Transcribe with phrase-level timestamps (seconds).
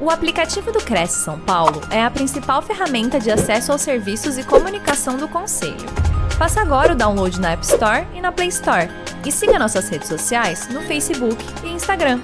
[0.00, 4.46] O aplicativo do Cresce São Paulo é a principal ferramenta de acesso aos serviços e
[4.46, 5.74] comunicação do Conselho.
[6.38, 8.86] Faça agora o download na App Store e na Play Store.
[9.26, 12.20] E siga nossas redes sociais no Facebook e Instagram.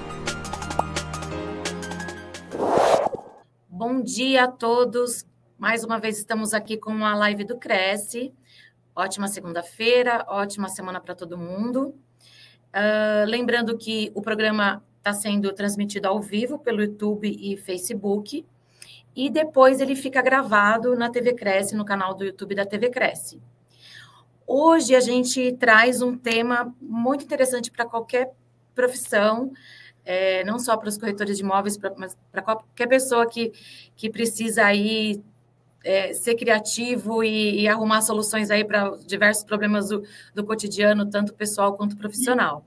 [3.68, 5.26] Bom dia a todos.
[5.58, 8.32] Mais uma vez estamos aqui com a live do Cresce.
[8.94, 11.92] Ótima segunda-feira, ótima semana para todo mundo.
[12.68, 18.44] Uh, lembrando que o programa está sendo transmitido ao vivo pelo YouTube e Facebook.
[19.14, 23.38] E depois ele fica gravado na TV Cresce, no canal do YouTube da TV Cresce.
[24.46, 28.32] Hoje a gente traz um tema muito interessante para qualquer
[28.74, 29.52] profissão,
[30.06, 33.52] é, não só para os corretores de imóveis, pra, mas para qualquer pessoa que,
[33.94, 35.22] que precisa aí
[35.82, 40.02] é, ser criativo e, e, arrumar soluções aí para diversos problemas do,
[40.34, 42.66] do cotidiano, tanto pessoal quanto profissional.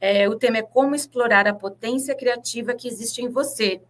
[0.00, 3.80] É, o tema é como explorar a potência criativa que existe em você.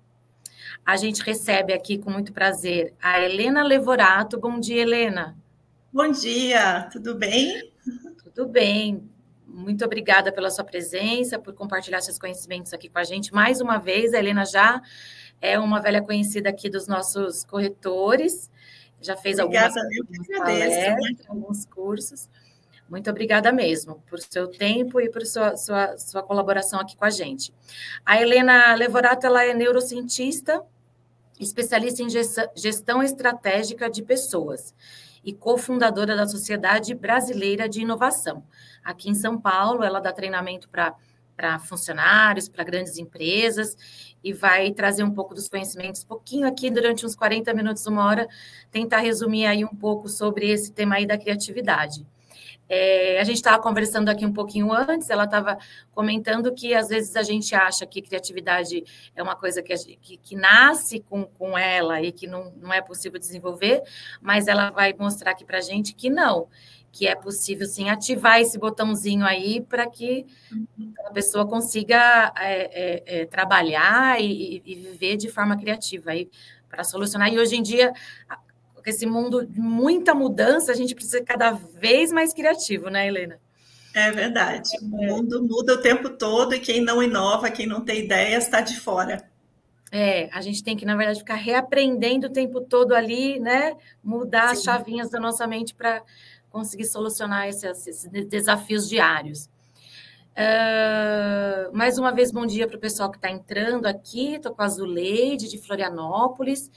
[0.85, 4.39] A gente recebe aqui com muito prazer a Helena Levorato.
[4.39, 5.37] Bom dia, Helena.
[5.93, 7.73] Bom dia, tudo bem?
[8.23, 9.09] Tudo bem.
[9.47, 13.33] Muito obrigada pela sua presença, por compartilhar seus conhecimentos aqui com a gente.
[13.33, 14.83] Mais uma vez, a Helena já
[15.41, 18.51] é uma velha conhecida aqui dos nossos corretores,
[19.01, 22.29] já fez obrigada, algumas, algumas palestras, alguns cursos.
[22.95, 27.11] Muito obrigada mesmo por seu tempo e por sua, sua, sua colaboração aqui com a
[27.11, 27.53] gente.
[28.07, 30.63] A Helena Levorato ela é neurocientista,
[31.41, 32.09] especialista em
[32.55, 34.73] gestão estratégica de pessoas
[35.25, 38.45] e cofundadora da Sociedade Brasileira de Inovação.
[38.85, 40.95] Aqui em São Paulo, ela dá treinamento para
[41.37, 43.77] para funcionários, para grandes empresas,
[44.23, 48.29] e vai trazer um pouco dos conhecimentos, pouquinho aqui, durante uns 40 minutos, uma hora,
[48.71, 52.07] tentar resumir aí um pouco sobre esse tema aí da criatividade.
[52.69, 55.59] É, a gente estava conversando aqui um pouquinho antes, ela estava
[55.93, 58.83] comentando que às vezes a gente acha que criatividade
[59.15, 62.81] é uma coisa que, que, que, nasce com, com ela e que não, não é
[62.81, 63.83] possível desenvolver,
[64.21, 66.49] mas ela vai mostrar aqui para a gente que não,
[66.91, 70.25] que é possível sim ativar esse botãozinho aí para que
[71.05, 76.31] a pessoa consiga é, é, é trabalhar e, e, viver de forma criativa aí
[76.69, 77.33] para solucionar.
[77.33, 77.93] E hoje em dia
[78.85, 83.09] com esse mundo de muita mudança, a gente precisa ser cada vez mais criativo, né,
[83.09, 83.41] Helena?
[83.95, 84.69] É verdade.
[84.83, 88.61] O mundo muda o tempo todo e quem não inova, quem não tem ideias, está
[88.61, 89.27] de fora.
[89.91, 93.75] É, a gente tem que, na verdade, ficar reaprendendo o tempo todo ali, né?
[94.03, 94.53] Mudar Sim.
[94.55, 96.03] as chavinhas da nossa mente para
[96.51, 99.49] conseguir solucionar esses, esses, desafios diários.
[100.35, 104.35] Uh, mais uma vez, bom dia para o pessoal que está entrando aqui.
[104.35, 106.71] Estou com a Zuleide de Florianópolis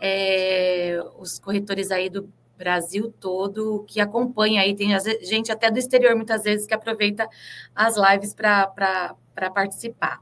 [0.00, 4.88] é, os corretores aí do Brasil todo que acompanha aí, tem
[5.22, 7.28] gente até do exterior muitas vezes que aproveita
[7.74, 9.14] as lives para
[9.54, 10.20] participar.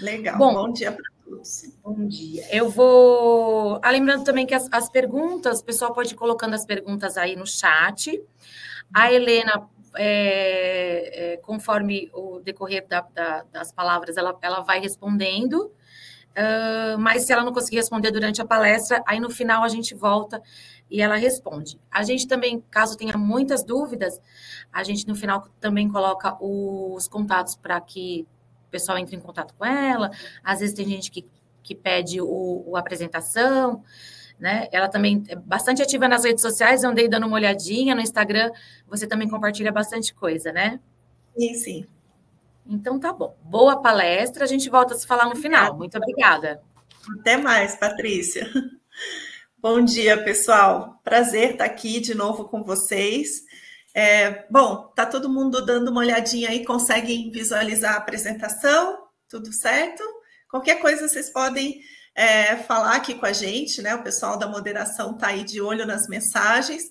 [0.00, 1.62] Legal, bom, bom dia para todos.
[1.82, 2.44] Bom dia.
[2.50, 3.78] Eu vou.
[3.82, 7.36] Ah, lembrando também que as, as perguntas, o pessoal pode ir colocando as perguntas aí
[7.36, 8.20] no chat.
[8.92, 15.72] A Helena é, é, conforme o decorrer da, da, das palavras, ela, ela vai respondendo.
[16.98, 20.42] Mas se ela não conseguir responder durante a palestra, aí no final a gente volta
[20.90, 21.80] e ela responde.
[21.90, 24.20] A gente também, caso tenha muitas dúvidas,
[24.72, 28.26] a gente no final também coloca os contatos para que
[28.66, 30.10] o pessoal entre em contato com ela.
[30.42, 31.26] Às vezes tem gente que,
[31.62, 33.82] que pede o, o apresentação,
[34.38, 34.68] né?
[34.72, 38.50] Ela também é bastante ativa nas redes sociais, eu andei dando uma olhadinha no Instagram,
[38.88, 40.80] você também compartilha bastante coisa, né?
[41.36, 41.86] Sim, sim.
[42.70, 43.36] Então tá bom.
[43.42, 45.76] Boa palestra, a gente volta a se falar no final.
[45.76, 46.62] Muito obrigada.
[47.18, 48.48] Até mais, Patrícia.
[49.58, 51.00] Bom dia, pessoal.
[51.02, 53.42] Prazer estar aqui de novo com vocês.
[53.92, 59.06] É, bom, tá todo mundo dando uma olhadinha aí, conseguem visualizar a apresentação?
[59.28, 60.04] Tudo certo?
[60.48, 61.80] Qualquer coisa vocês podem
[62.14, 63.96] é, falar aqui com a gente, né?
[63.96, 66.84] O pessoal da moderação tá aí de olho nas mensagens.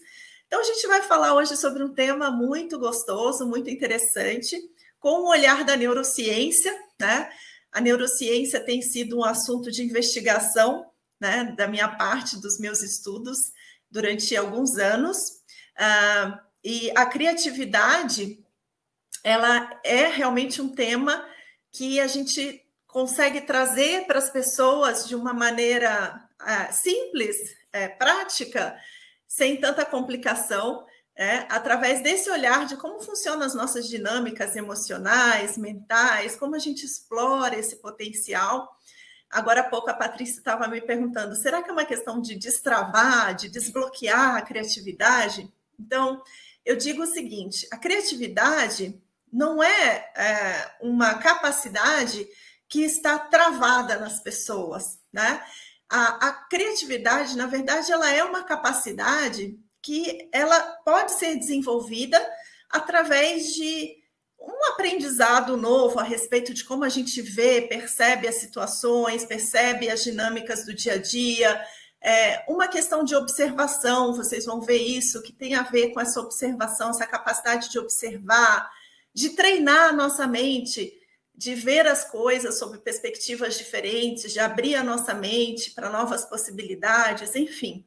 [0.45, 4.57] Então, a gente vai falar hoje sobre um tema muito gostoso, muito interessante
[4.99, 7.29] com o olhar da neurociência, né?
[7.71, 10.85] A neurociência tem sido um assunto de investigação,
[11.19, 13.37] né, da minha parte, dos meus estudos,
[13.91, 15.17] durante alguns anos.
[15.77, 18.43] Uh, e a criatividade,
[19.23, 21.25] ela é realmente um tema
[21.71, 28.75] que a gente consegue trazer para as pessoas de uma maneira uh, simples, uh, prática,
[29.27, 30.85] sem tanta complicação,
[31.19, 36.85] é, através desse olhar de como funcionam as nossas dinâmicas emocionais, mentais, como a gente
[36.85, 38.73] explora esse potencial.
[39.29, 43.35] Agora há pouco a Patrícia estava me perguntando: será que é uma questão de destravar,
[43.35, 45.51] de desbloquear a criatividade?
[45.77, 46.23] Então,
[46.65, 48.97] eu digo o seguinte: a criatividade
[49.29, 52.25] não é, é uma capacidade
[52.65, 55.43] que está travada nas pessoas, né?
[55.89, 62.23] A, a, criatividade, na verdade, ela é uma capacidade que ela pode ser desenvolvida
[62.69, 63.95] através de
[64.39, 70.03] um aprendizado novo a respeito de como a gente vê, percebe as situações, percebe as
[70.03, 71.59] dinâmicas do dia a dia,
[71.99, 76.21] é, uma questão de observação, vocês vão ver isso, que tem a ver com essa
[76.21, 78.69] observação, essa capacidade de observar,
[79.11, 80.93] de treinar a nossa mente
[81.35, 87.33] de ver as coisas sob perspectivas diferentes, de abrir a nossa mente para novas possibilidades,
[87.33, 87.85] enfim.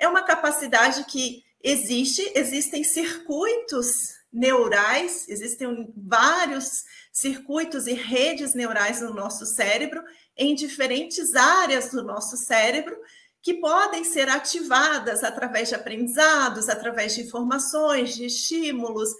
[0.00, 9.14] É uma capacidade que existe, existem circuitos neurais, existem vários circuitos e redes neurais no
[9.14, 10.02] nosso cérebro,
[10.36, 12.96] em diferentes áreas do nosso cérebro,
[13.42, 19.10] que podem ser ativadas através de aprendizados, através de informações, de estímulos,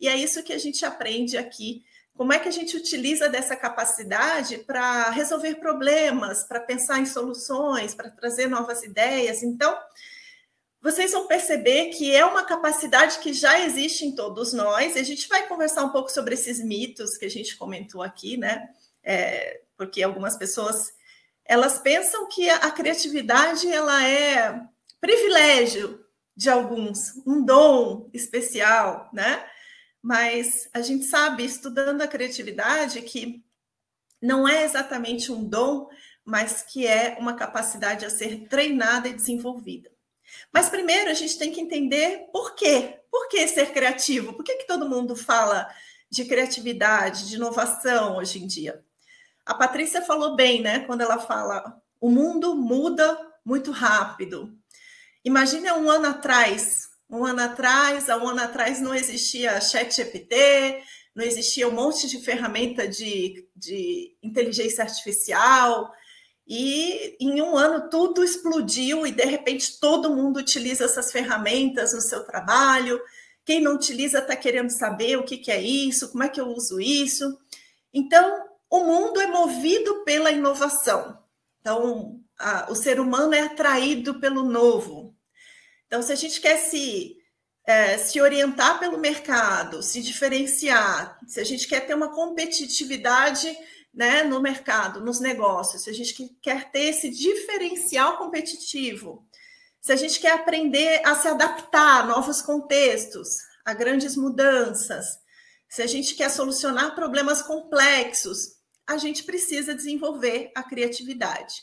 [0.00, 1.84] e é isso que a gente aprende aqui
[2.20, 7.94] como é que a gente utiliza dessa capacidade para resolver problemas, para pensar em soluções,
[7.94, 9.42] para trazer novas ideias?
[9.42, 9.74] Então,
[10.80, 14.96] vocês vão perceber que é uma capacidade que já existe em todos nós.
[14.96, 18.68] A gente vai conversar um pouco sobre esses mitos que a gente comentou aqui, né?
[19.02, 20.92] É, porque algumas pessoas
[21.44, 24.62] elas pensam que a criatividade ela é
[25.00, 26.04] privilégio
[26.36, 29.44] de alguns, um dom especial, né?
[30.02, 33.44] mas a gente sabe, estudando a criatividade, que
[34.20, 35.88] não é exatamente um dom,
[36.24, 39.89] mas que é uma capacidade a ser treinada e desenvolvida.
[40.52, 43.00] Mas primeiro a gente tem que entender por quê.
[43.10, 44.32] Por que ser criativo?
[44.32, 45.68] Por que, que todo mundo fala
[46.10, 48.84] de criatividade, de inovação hoje em dia?
[49.44, 50.80] A Patrícia falou bem, né?
[50.80, 54.56] Quando ela fala o mundo muda muito rápido.
[55.24, 60.82] Imagine um ano atrás, um ano atrás, há um ano atrás não existia chat GPT,
[61.14, 65.92] não existia um monte de ferramenta de, de inteligência artificial,
[66.50, 72.00] e em um ano tudo explodiu e de repente todo mundo utiliza essas ferramentas no
[72.00, 73.00] seu trabalho.
[73.44, 76.48] Quem não utiliza está querendo saber o que, que é isso, como é que eu
[76.48, 77.38] uso isso.
[77.94, 81.18] Então, o mundo é movido pela inovação.
[81.60, 85.10] Então, a, o ser humano é atraído pelo novo,
[85.90, 87.16] então, se a gente quer se,
[87.66, 93.52] é, se orientar pelo mercado, se diferenciar, se a gente quer ter uma competitividade
[93.92, 99.26] né, no mercado, nos negócios, se a gente quer ter esse diferencial competitivo,
[99.80, 105.18] se a gente quer aprender a se adaptar a novos contextos, a grandes mudanças,
[105.68, 108.56] se a gente quer solucionar problemas complexos,
[108.86, 111.62] a gente precisa desenvolver a criatividade.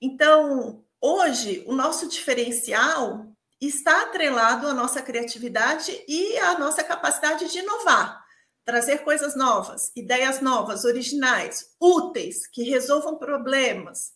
[0.00, 3.26] Então, hoje, o nosso diferencial
[3.60, 8.21] está atrelado à nossa criatividade e à nossa capacidade de inovar,
[8.64, 14.12] trazer coisas novas, ideias novas, originais, úteis, que resolvam problemas.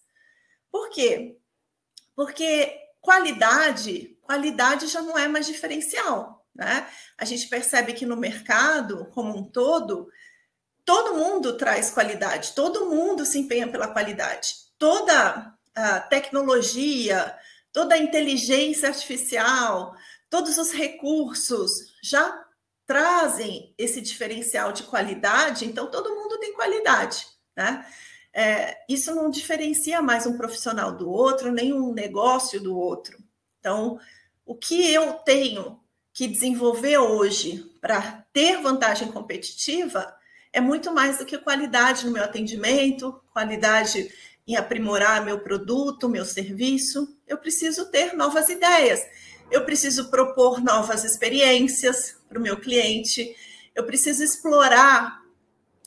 [0.71, 1.39] Por quê?
[2.15, 6.89] Porque qualidade, qualidade já não é mais diferencial, né?
[7.19, 10.09] A gente percebe que no mercado como um todo,
[10.85, 14.55] todo mundo traz qualidade, todo mundo se empenha pela qualidade.
[14.79, 17.37] Toda a tecnologia,
[17.73, 19.95] toda a inteligência artificial,
[20.31, 22.46] todos os recursos já
[22.87, 27.85] trazem esse diferencial de qualidade, então todo mundo tem qualidade, né?
[28.33, 33.19] É, isso não diferencia mais um profissional do outro, nem um negócio do outro.
[33.59, 33.99] Então,
[34.45, 35.81] o que eu tenho
[36.13, 40.15] que desenvolver hoje para ter vantagem competitiva
[40.53, 44.11] é muito mais do que qualidade no meu atendimento, qualidade
[44.47, 49.01] em aprimorar meu produto, meu serviço, eu preciso ter novas ideias,
[49.51, 53.35] eu preciso propor novas experiências para o meu cliente,
[53.75, 55.23] eu preciso explorar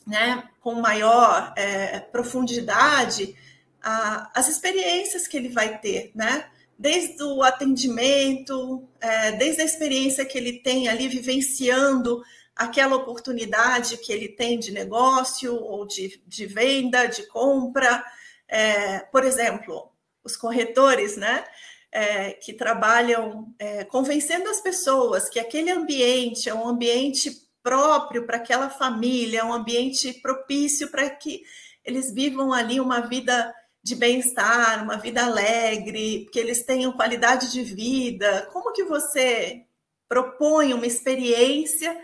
[0.06, 3.36] né, com maior é, profundidade
[3.82, 6.48] a, as experiências que ele vai ter, né?
[6.78, 12.22] Desde o atendimento, é, desde a experiência que ele tem ali vivenciando
[12.56, 18.02] aquela oportunidade que ele tem de negócio ou de, de venda, de compra,
[18.48, 19.90] é, por exemplo,
[20.24, 21.44] os corretores, né?
[21.92, 27.32] É, que trabalham é, convencendo as pessoas que aquele ambiente é um ambiente
[27.64, 31.42] próprio para aquela família, é um ambiente propício para que
[31.84, 37.62] eles vivam ali uma vida de bem-estar, uma vida alegre, que eles tenham qualidade de
[37.62, 38.48] vida.
[38.52, 39.64] Como que você
[40.08, 41.96] propõe uma experiência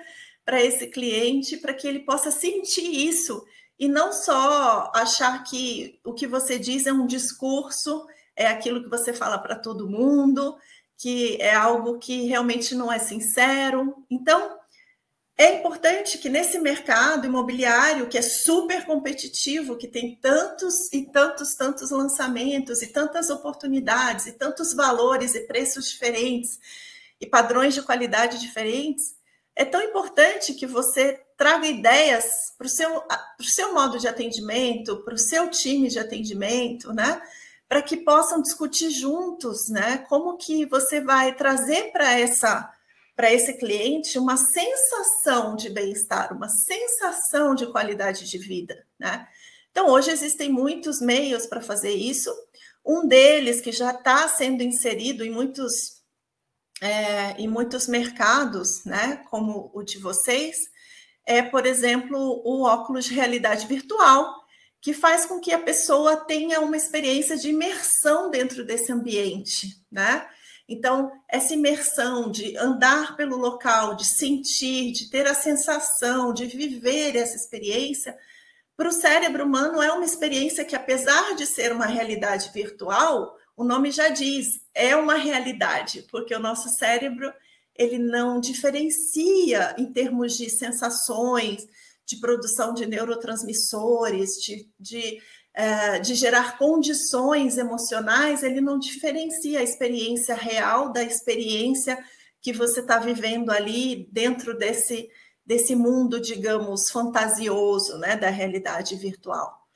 [0.44, 3.44] para esse cliente para que ele possa sentir isso
[3.78, 8.90] e não só achar que o que você diz é um discurso, é aquilo que
[8.90, 10.56] você fala para todo mundo,
[10.98, 14.04] que é algo que realmente não é sincero.
[14.10, 14.58] Então,
[15.38, 21.54] é importante que nesse mercado imobiliário, que é super competitivo, que tem tantos e tantos,
[21.54, 26.58] tantos lançamentos e tantas oportunidades e tantos valores e preços diferentes
[27.20, 29.14] e padrões de qualidade diferentes,
[29.54, 33.02] é tão importante que você traga ideias para o seu,
[33.40, 37.20] seu modo de atendimento, para o seu time de atendimento, né?
[37.68, 39.98] Para que possam discutir juntos, né?
[40.08, 42.72] Como que você vai trazer para essa
[43.16, 49.26] para esse cliente uma sensação de bem-estar, uma sensação de qualidade de vida, né?
[49.70, 52.30] Então, hoje existem muitos meios para fazer isso.
[52.84, 56.02] Um deles que já está sendo inserido em muitos,
[56.80, 60.70] é, em muitos mercados, né, como o de vocês,
[61.26, 64.45] é, por exemplo, o óculos de realidade virtual,
[64.86, 70.24] que faz com que a pessoa tenha uma experiência de imersão dentro desse ambiente, né?
[70.68, 77.16] Então, essa imersão de andar pelo local, de sentir, de ter a sensação, de viver
[77.16, 78.16] essa experiência,
[78.76, 83.64] para o cérebro humano é uma experiência que, apesar de ser uma realidade virtual, o
[83.64, 87.34] nome já diz, é uma realidade, porque o nosso cérebro
[87.74, 91.66] ele não diferencia em termos de sensações,
[92.06, 95.20] de produção de neurotransmissores, de, de
[95.56, 101.98] é, de gerar condições emocionais, ele não diferencia a experiência real da experiência
[102.42, 105.08] que você está vivendo ali dentro desse,
[105.46, 109.66] desse mundo, digamos, fantasioso, né, da realidade virtual.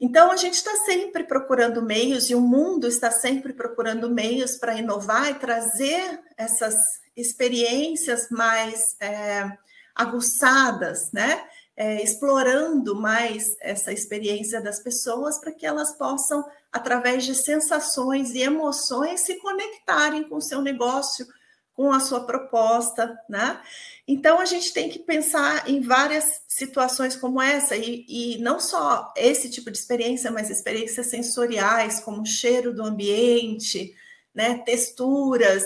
[0.00, 4.78] Então, a gente está sempre procurando meios, e o mundo está sempre procurando meios para
[4.78, 6.74] inovar e trazer essas
[7.14, 9.52] experiências mais é,
[9.94, 11.44] aguçadas, né?
[11.76, 18.42] é, explorando mais essa experiência das pessoas para que elas possam, através de sensações e
[18.42, 21.26] emoções, se conectarem com o seu negócio,
[21.74, 23.60] com a sua proposta, né?
[24.06, 29.12] Então a gente tem que pensar em várias situações como essa, e, e não só
[29.16, 33.96] esse tipo de experiência, mas experiências sensoriais, como o cheiro do ambiente,
[34.32, 34.58] né?
[34.58, 35.64] texturas.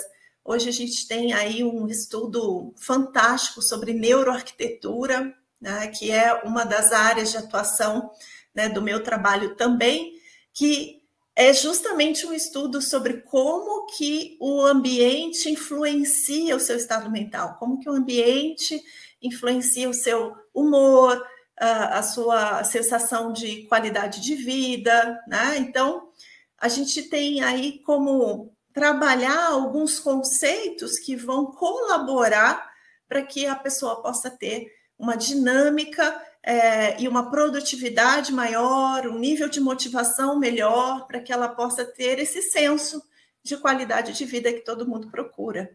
[0.50, 6.90] Hoje a gente tem aí um estudo fantástico sobre neuroarquitetura, né, que é uma das
[6.90, 8.10] áreas de atuação
[8.54, 10.14] né, do meu trabalho também,
[10.54, 11.02] que
[11.36, 17.78] é justamente um estudo sobre como que o ambiente influencia o seu estado mental, como
[17.78, 18.82] que o ambiente
[19.20, 21.22] influencia o seu humor,
[21.58, 25.58] a, sua sensação de qualidade de vida, né?
[25.58, 26.08] Então,
[26.56, 32.70] a gente tem aí como trabalhar alguns conceitos que vão colaborar
[33.08, 39.48] para que a pessoa possa ter uma dinâmica é, e uma produtividade maior, um nível
[39.48, 43.02] de motivação melhor, para que ela possa ter esse senso
[43.42, 45.70] de qualidade de vida que todo mundo procura.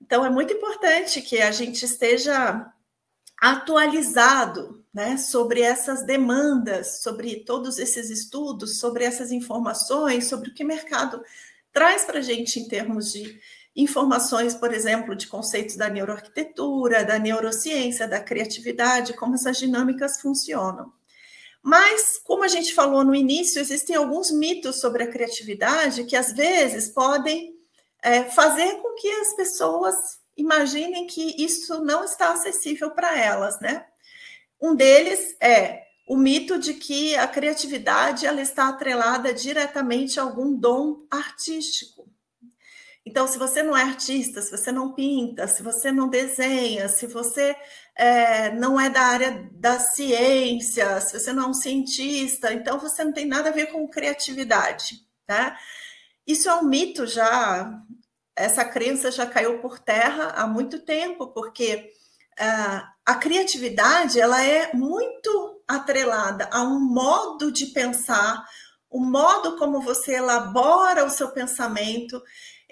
[0.00, 2.72] Então, é muito importante que a gente esteja
[3.40, 10.64] atualizado né, sobre essas demandas, sobre todos esses estudos, sobre essas informações, sobre o que
[10.64, 11.22] o mercado
[11.72, 13.40] traz para a gente em termos de
[13.74, 20.92] informações, por exemplo, de conceitos da neuroarquitetura, da neurociência, da criatividade, como essas dinâmicas funcionam.
[21.62, 26.32] Mas, como a gente falou no início, existem alguns mitos sobre a criatividade que às
[26.32, 27.54] vezes podem
[28.02, 33.86] é, fazer com que as pessoas imaginem que isso não está acessível para elas, né?
[34.60, 40.54] Um deles é o mito de que a criatividade ela está atrelada diretamente a algum
[40.54, 42.10] dom artístico.
[43.04, 47.06] Então, se você não é artista, se você não pinta, se você não desenha, se
[47.06, 47.56] você
[47.96, 53.02] é, não é da área da ciência, se você não é um cientista, então você
[53.02, 55.58] não tem nada a ver com criatividade, tá?
[56.26, 57.82] Isso é um mito já,
[58.36, 61.92] essa crença já caiu por terra há muito tempo, porque
[62.38, 68.44] uh, a criatividade ela é muito atrelada a um modo de pensar,
[68.90, 72.22] o modo como você elabora o seu pensamento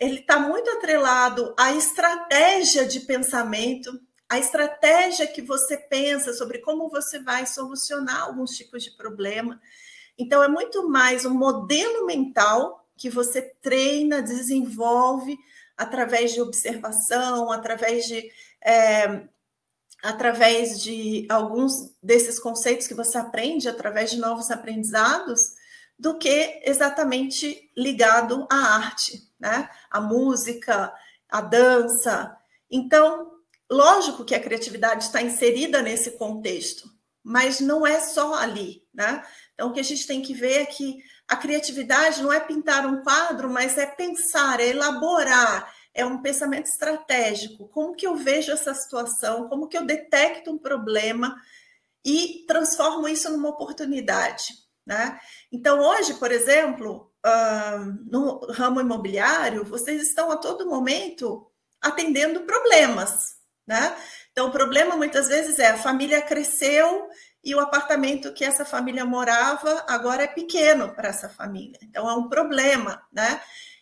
[0.00, 6.88] ele está muito atrelado à estratégia de pensamento, à estratégia que você pensa sobre como
[6.88, 9.61] você vai solucionar alguns tipos de problema.
[10.16, 15.37] Então, é muito mais um modelo mental que você treina, desenvolve
[15.76, 18.30] através de observação, através de.
[18.64, 19.28] É,
[20.02, 25.54] através de alguns desses conceitos que você aprende, através de novos aprendizados,
[25.99, 29.69] do que exatamente ligado à arte, né?
[29.90, 30.92] A música,
[31.28, 32.35] a dança.
[32.71, 33.30] Então,
[33.71, 36.90] lógico que a criatividade está inserida nesse contexto,
[37.23, 39.23] mas não é só ali, né?
[39.52, 42.87] Então, o que a gente tem que ver é que a criatividade não é pintar
[42.87, 47.68] um quadro, mas é pensar, é elaborar, é um pensamento estratégico.
[47.68, 49.49] Como que eu vejo essa situação?
[49.49, 51.37] Como que eu detecto um problema
[52.04, 54.44] e transformo isso numa oportunidade?
[54.87, 55.18] Né?
[55.52, 61.47] Então, hoje, por exemplo, uh, no ramo imobiliário, vocês estão a todo momento
[61.80, 63.37] atendendo problemas.
[63.66, 63.97] Né?
[64.32, 67.09] Então, o problema muitas vezes é a família cresceu
[67.42, 71.78] e o apartamento que essa família morava agora é pequeno para essa família.
[71.82, 73.40] Então, é um problema, né?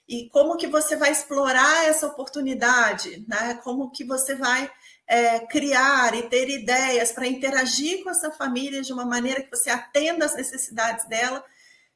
[0.08, 3.60] E como que você vai explorar essa oportunidade, né?
[3.62, 4.70] Como que você vai
[5.06, 9.68] é, criar e ter ideias para interagir com essa família de uma maneira que você
[9.68, 11.44] atenda às necessidades dela,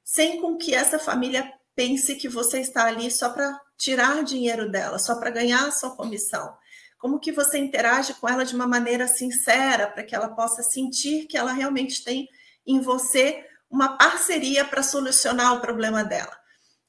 [0.04, 4.98] sem com que essa família pense que você está ali só para tirar dinheiro dela,
[4.98, 6.54] só para ganhar a sua comissão.
[6.98, 11.26] Como que você interage com ela de uma maneira sincera, para que ela possa sentir
[11.26, 12.28] que ela realmente tem
[12.66, 16.41] em você uma parceria para solucionar o problema dela.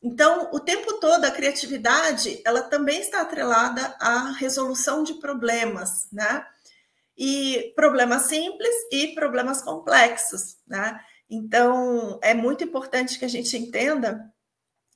[0.04, 6.46] Então, o tempo todo a criatividade, ela também está atrelada à resolução de problemas, né?
[7.18, 11.00] E problemas simples e problemas complexos, né?
[11.30, 14.30] Então, é muito importante que a gente entenda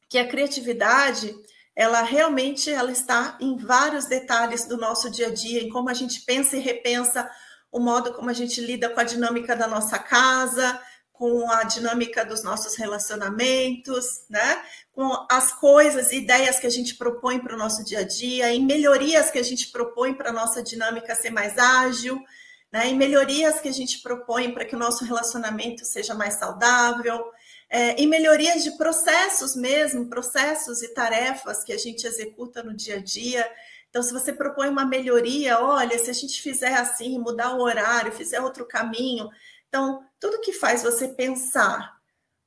[0.10, 1.34] que a criatividade,
[1.74, 5.94] ela realmente ela está em vários detalhes do nosso dia a dia, em como a
[5.94, 7.30] gente pensa e repensa
[7.72, 10.82] o modo como a gente lida com a dinâmica da nossa casa,
[11.18, 14.64] com a dinâmica dos nossos relacionamentos, né?
[14.92, 18.64] Com as coisas, ideias que a gente propõe para o nosso dia a dia, em
[18.64, 22.24] melhorias que a gente propõe para a nossa dinâmica ser mais ágil,
[22.72, 22.88] né?
[22.88, 27.26] Em melhorias que a gente propõe para que o nosso relacionamento seja mais saudável,
[27.70, 32.98] é, em melhorias de processos mesmo, processos e tarefas que a gente executa no dia
[32.98, 33.50] a dia.
[33.90, 38.12] Então, se você propõe uma melhoria, olha, se a gente fizer assim, mudar o horário,
[38.12, 39.30] fizer outro caminho.
[39.68, 41.98] Então, tudo que faz você pensar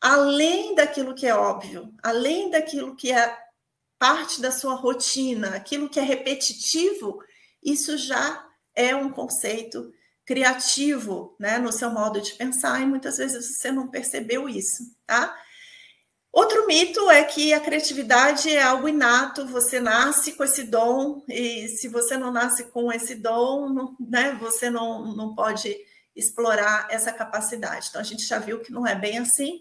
[0.00, 3.36] além daquilo que é óbvio, além daquilo que é
[3.98, 7.22] parte da sua rotina, aquilo que é repetitivo,
[7.62, 9.92] isso já é um conceito
[10.24, 15.36] criativo, né, no seu modo de pensar, e muitas vezes você não percebeu isso, tá?
[16.32, 21.68] Outro mito é que a criatividade é algo inato, você nasce com esse dom, e
[21.68, 25.76] se você não nasce com esse dom, não, né, você não, não pode
[26.14, 27.88] explorar essa capacidade.
[27.88, 29.60] Então, a gente já viu que não é bem assim.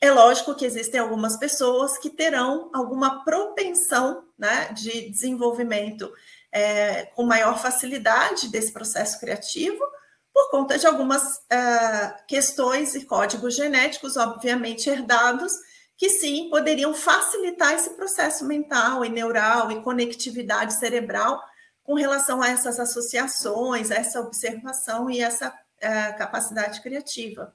[0.00, 6.12] É lógico que existem algumas pessoas que terão alguma propensão né, de desenvolvimento
[6.52, 9.84] é, com maior facilidade desse processo criativo,
[10.32, 15.52] por conta de algumas uh, questões e códigos genéticos, obviamente herdados,
[15.96, 21.42] que sim poderiam facilitar esse processo mental e neural e conectividade cerebral
[21.82, 27.54] com relação a essas associações, essa observação e essa uh, capacidade criativa.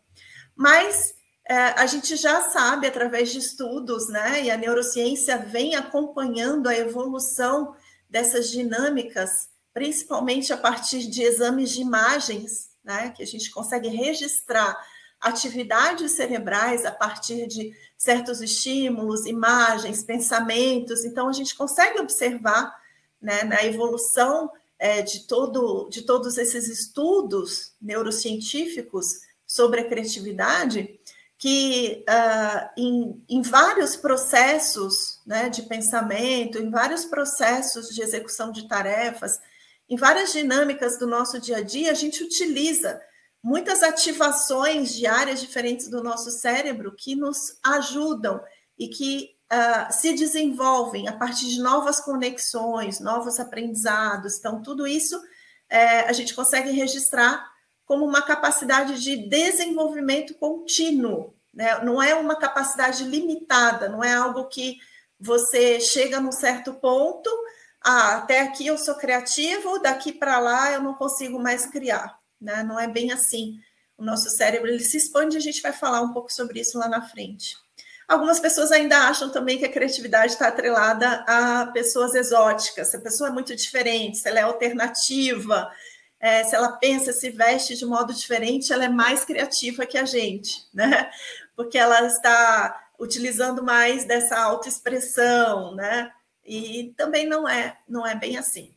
[0.56, 1.14] Mas
[1.50, 6.76] uh, a gente já sabe através de estudos, né, e a neurociência vem acompanhando a
[6.76, 7.76] evolução
[8.10, 14.78] dessas dinâmicas, principalmente a partir de exames de imagens né, que a gente consegue registrar
[15.20, 21.06] atividades cerebrais a partir de certos estímulos, imagens, pensamentos.
[21.06, 22.76] Então, a gente consegue observar
[23.22, 24.52] né, na evolução
[24.84, 31.00] é, de, todo, de todos esses estudos neurocientíficos sobre a criatividade
[31.38, 38.68] que uh, em, em, vários processos né, de pensamento, em vários processos de execução de
[38.68, 39.40] tarefas,
[39.90, 43.02] em várias dinâmicas do nosso dia a dia, a gente utiliza
[43.42, 48.42] muitas ativações de áreas diferentes do nosso cérebro que nos ajudam
[48.78, 54.38] e que uh, se desenvolvem a partir de novas conexões, novos aprendizados.
[54.38, 55.22] Então, tudo isso
[55.70, 57.52] é, a gente consegue registrar
[57.86, 61.84] como uma capacidade de desenvolvimento contínuo, né?
[61.84, 64.78] não é uma capacidade limitada, não é algo que
[65.20, 67.30] você chega num certo ponto
[67.84, 72.64] ah, até aqui eu sou criativo, daqui para lá eu não consigo mais criar, né?
[72.64, 73.60] Não é bem assim.
[73.98, 76.88] O nosso cérebro ele se expande, a gente vai falar um pouco sobre isso lá
[76.88, 77.58] na frente.
[78.08, 82.90] Algumas pessoas ainda acham também que a criatividade está atrelada a pessoas exóticas.
[82.90, 85.72] Se a pessoa é muito diferente, se ela é alternativa,
[86.20, 90.06] é, se ela pensa, se veste de modo diferente, ela é mais criativa que a
[90.06, 91.10] gente, né?
[91.56, 96.12] Porque ela está utilizando mais dessa autoexpressão, né?
[96.46, 98.74] E também não é, não é bem assim.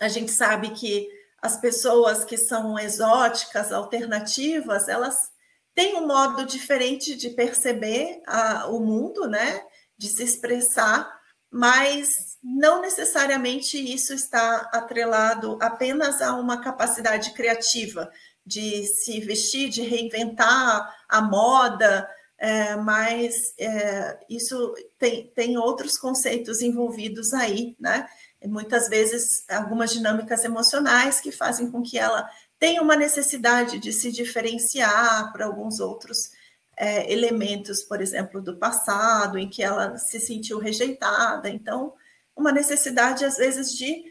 [0.00, 1.08] A gente sabe que
[1.40, 5.30] as pessoas que são exóticas, alternativas, elas
[5.78, 9.62] têm um modo diferente de perceber a, o mundo, né?
[9.96, 11.08] De se expressar,
[11.48, 18.10] mas não necessariamente isso está atrelado apenas a uma capacidade criativa
[18.44, 26.60] de se vestir, de reinventar a moda, é, mas é, isso tem, tem outros conceitos
[26.60, 28.08] envolvidos aí, né?
[28.46, 32.28] muitas vezes algumas dinâmicas emocionais que fazem com que ela
[32.58, 36.32] tenha uma necessidade de se diferenciar para alguns outros
[36.76, 41.48] é, elementos, por exemplo, do passado, em que ela se sentiu rejeitada.
[41.48, 41.94] Então,
[42.36, 44.04] uma necessidade, às vezes, de,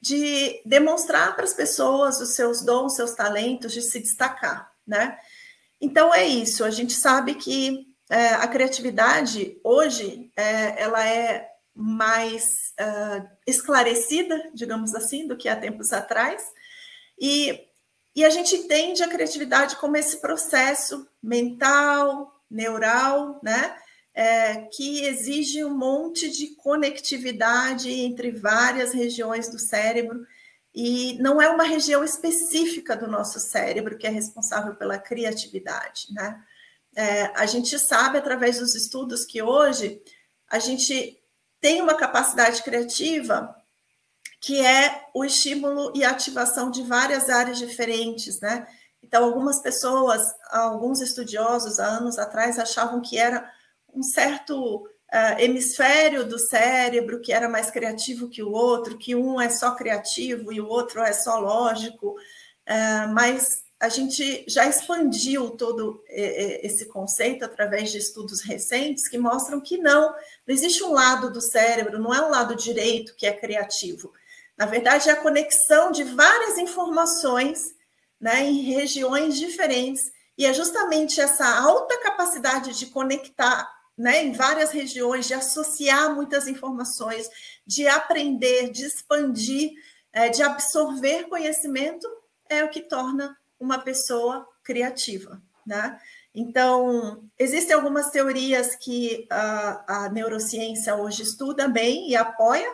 [0.00, 5.18] de demonstrar para as pessoas os seus dons, seus talentos, de se destacar, né?
[5.80, 6.64] Então, é isso.
[6.64, 14.94] A gente sabe que é, a criatividade, hoje, é, ela é mais uh, esclarecida, digamos
[14.94, 16.44] assim, do que há tempos atrás.
[17.18, 17.68] E,
[18.14, 23.76] e a gente entende a criatividade como esse processo mental, neural, né?
[24.14, 30.26] É, que exige um monte de conectividade entre várias regiões do cérebro,
[30.74, 36.42] e não é uma região específica do nosso cérebro que é responsável pela criatividade, né?
[36.94, 40.02] É, a gente sabe através dos estudos que hoje
[40.48, 41.18] a gente
[41.58, 43.54] tem uma capacidade criativa
[44.42, 48.66] que é o estímulo e ativação de várias áreas diferentes, né?
[49.00, 53.48] Então, algumas pessoas, alguns estudiosos há anos atrás achavam que era
[53.94, 59.40] um certo uh, hemisfério do cérebro que era mais criativo que o outro, que um
[59.40, 65.50] é só criativo e o outro é só lógico, uh, mas a gente já expandiu
[65.50, 70.02] todo esse conceito através de estudos recentes que mostram que não,
[70.46, 74.12] não existe um lado do cérebro, não é um lado direito que é criativo.
[74.62, 77.74] Na verdade, é a conexão de várias informações
[78.20, 80.00] né, em regiões diferentes,
[80.38, 86.46] e é justamente essa alta capacidade de conectar né, em várias regiões, de associar muitas
[86.46, 87.28] informações,
[87.66, 89.72] de aprender, de expandir,
[90.12, 92.06] é, de absorver conhecimento,
[92.48, 95.98] é o que torna uma pessoa criativa, né?
[96.32, 102.72] Então, existem algumas teorias que a, a, neurociência hoje estuda bem e apoia.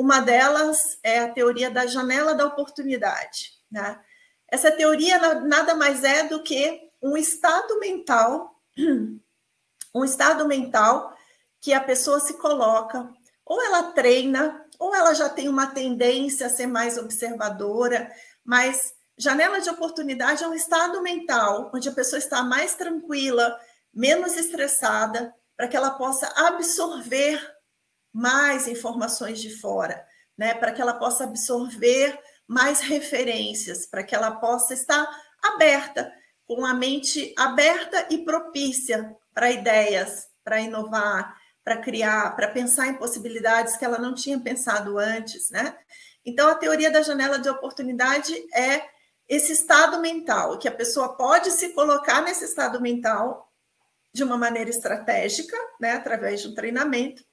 [0.00, 3.50] Uma delas é a teoria da janela da oportunidade.
[3.70, 4.00] Né?
[4.48, 8.58] Essa teoria nada mais é do que um estado mental,
[9.94, 11.14] um estado mental
[11.60, 13.12] que a pessoa se coloca,
[13.44, 18.10] ou ela treina, ou ela já tem uma tendência a ser mais observadora,
[18.42, 23.54] mas Janela de oportunidade é um estado mental onde a pessoa está mais tranquila,
[23.92, 27.59] menos estressada, para que ela possa absorver
[28.12, 30.04] mais informações de fora,
[30.36, 30.54] né?
[30.54, 35.08] Para que ela possa absorver mais referências, para que ela possa estar
[35.42, 36.12] aberta,
[36.46, 42.94] com a mente aberta e propícia para ideias, para inovar, para criar, para pensar em
[42.94, 45.76] possibilidades que ela não tinha pensado antes, né?
[46.24, 48.82] Então, a teoria da janela de oportunidade é
[49.28, 53.48] esse estado mental, que a pessoa pode se colocar nesse estado mental
[54.12, 57.24] de uma maneira estratégica, né, através de um treinamento,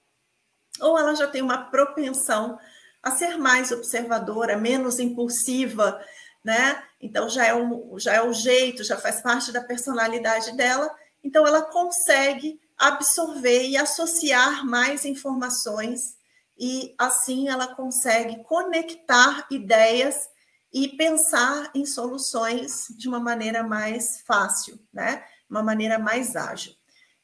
[0.80, 2.58] ou ela já tem uma propensão
[3.02, 6.02] a ser mais observadora, menos impulsiva,
[6.44, 6.84] né?
[7.02, 10.90] Então já é um, já é o jeito, já faz parte da personalidade dela,
[11.24, 16.18] então ela consegue absorver e associar mais informações
[16.58, 20.30] e assim ela consegue conectar ideias
[20.74, 25.24] e pensar em soluções de uma maneira mais fácil, né?
[25.50, 26.74] Uma maneira mais ágil.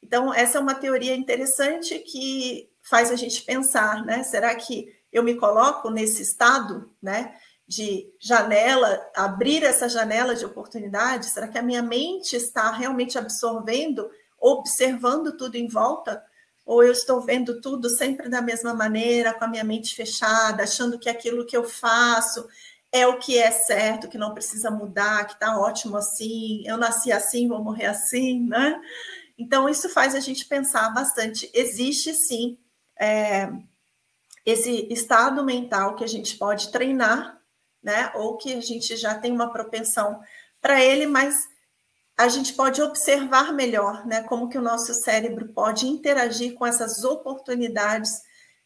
[0.02, 4.22] Então, essa é uma teoria interessante que faz a gente pensar, né?
[4.22, 7.34] Será que eu me coloco nesse estado, né?
[7.66, 11.30] De janela, abrir essa janela de oportunidade?
[11.30, 16.22] Será que a minha mente está realmente absorvendo, observando tudo em volta?
[16.66, 20.98] Ou eu estou vendo tudo sempre da mesma maneira, com a minha mente fechada, achando
[20.98, 22.46] que aquilo que eu faço
[22.92, 27.10] é o que é certo, que não precisa mudar, que está ótimo assim, eu nasci
[27.10, 28.80] assim, vou morrer assim, né?
[29.36, 31.50] Então, isso faz a gente pensar bastante.
[31.52, 32.56] Existe sim
[32.98, 33.50] é,
[34.44, 37.40] esse estado mental que a gente pode treinar,
[37.82, 38.12] né?
[38.14, 40.20] Ou que a gente já tem uma propensão
[40.60, 41.48] para ele, mas
[42.16, 44.22] a gente pode observar melhor, né?
[44.22, 48.22] Como que o nosso cérebro pode interagir com essas oportunidades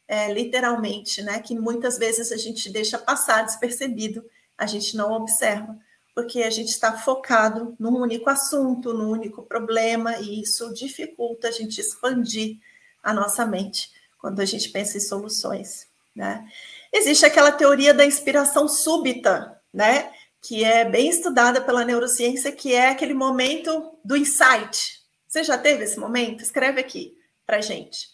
[0.07, 1.41] é, literalmente, né?
[1.41, 4.25] Que muitas vezes a gente deixa passar despercebido,
[4.57, 5.79] a gente não observa,
[6.15, 11.53] porque a gente está focado num único assunto, num único problema, e isso dificulta a
[11.53, 12.59] gente expandir
[13.03, 16.47] a nossa mente quando a gente pensa em soluções, né?
[16.93, 20.13] Existe aquela teoria da inspiração súbita, né?
[20.41, 24.99] Que é bem estudada pela neurociência, que é aquele momento do insight.
[25.27, 26.43] Você já teve esse momento?
[26.43, 28.09] Escreve aqui para gente.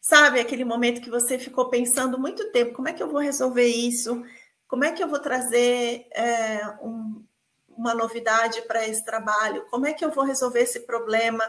[0.00, 3.66] Sabe, aquele momento que você ficou pensando muito tempo: como é que eu vou resolver
[3.66, 4.24] isso?
[4.66, 7.24] Como é que eu vou trazer é, um,
[7.68, 9.66] uma novidade para esse trabalho?
[9.70, 11.48] Como é que eu vou resolver esse problema?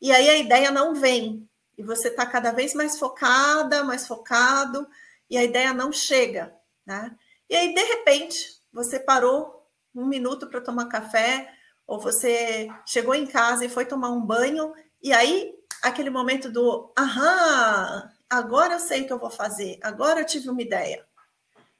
[0.00, 1.47] E aí a ideia não vem,
[1.78, 4.86] e você está cada vez mais focada, mais focado,
[5.30, 6.52] e a ideia não chega,
[6.84, 7.16] né?
[7.48, 9.64] E aí, de repente, você parou
[9.94, 11.54] um minuto para tomar café,
[11.86, 16.92] ou você chegou em casa e foi tomar um banho, e aí aquele momento do
[16.98, 21.06] aham, agora eu sei o que eu vou fazer, agora eu tive uma ideia.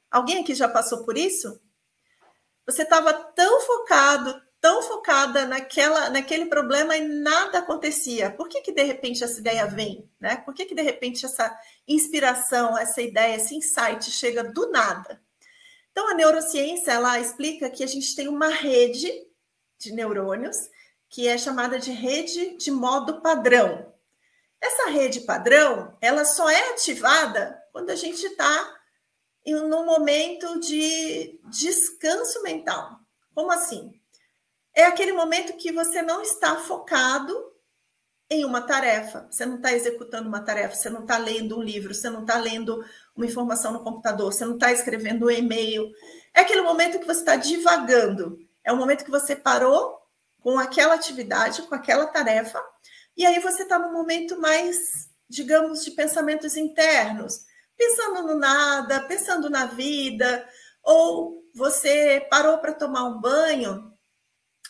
[0.08, 1.60] Alguém aqui já passou por isso?
[2.64, 8.30] Você estava tão focado, tão focada naquela, naquele problema e nada acontecia.
[8.30, 10.06] Por que, que de repente essa ideia vem?
[10.20, 10.36] Né?
[10.36, 15.22] Por que, que de repente essa inspiração, essa ideia, esse insight chega do nada?
[15.90, 19.10] Então, a neurociência ela explica que a gente tem uma rede
[19.78, 20.58] de neurônios
[21.08, 23.90] que é chamada de rede de modo padrão.
[24.60, 28.76] Essa rede padrão, ela só é ativada quando a gente está
[29.46, 33.00] num momento de descanso mental.
[33.34, 33.97] Como assim?
[34.78, 37.34] É aquele momento que você não está focado
[38.30, 41.92] em uma tarefa, você não está executando uma tarefa, você não está lendo um livro,
[41.92, 42.84] você não está lendo
[43.16, 45.90] uma informação no computador, você não está escrevendo um e-mail.
[46.32, 48.38] É aquele momento que você está divagando.
[48.62, 49.98] É o momento que você parou
[50.38, 52.62] com aquela atividade, com aquela tarefa,
[53.16, 57.40] e aí você está no momento mais, digamos, de pensamentos internos,
[57.76, 60.48] pensando no nada, pensando na vida,
[60.84, 63.97] ou você parou para tomar um banho,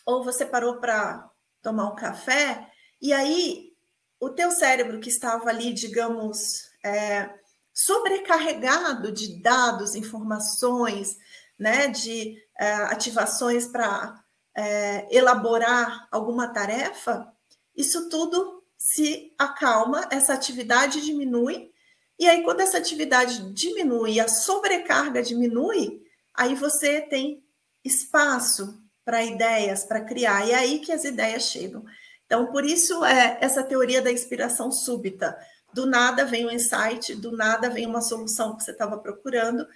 [0.08, 2.66] ou você parou para tomar um café,
[2.98, 3.74] e aí
[4.18, 7.28] o teu cérebro que estava ali, digamos, é,
[7.74, 11.18] sobrecarregado de dados, informações,
[11.58, 14.24] né, de é, ativações para
[14.56, 17.30] é, elaborar alguma tarefa,
[17.76, 21.70] isso tudo se acalma, essa atividade diminui,
[22.18, 26.02] e aí, quando essa atividade diminui, a sobrecarga diminui,
[26.34, 27.44] aí você tem
[27.84, 31.82] espaço para ideias, para criar, e é aí que as ideias chegam.
[32.26, 35.34] Então, por isso é essa teoria da inspiração súbita.
[35.72, 39.66] Do nada vem um insight, do nada vem uma solução que você estava procurando.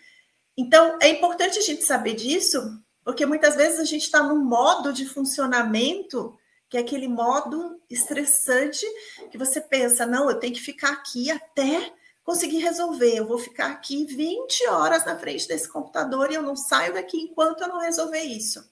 [0.54, 4.92] Então, é importante a gente saber disso, porque muitas vezes a gente está num modo
[4.92, 8.84] de funcionamento que é aquele modo estressante
[9.30, 11.90] que você pensa, não, eu tenho que ficar aqui até
[12.22, 13.16] conseguir resolver.
[13.16, 17.18] Eu vou ficar aqui 20 horas na frente desse computador e eu não saio daqui
[17.18, 18.70] enquanto eu não resolver isso.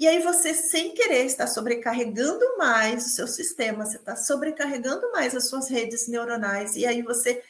[0.00, 5.36] E aí você, sem querer, está sobrecarregando mais o seu sistema, você está sobrecarregando mais
[5.36, 7.42] as suas redes neuronais, e aí você,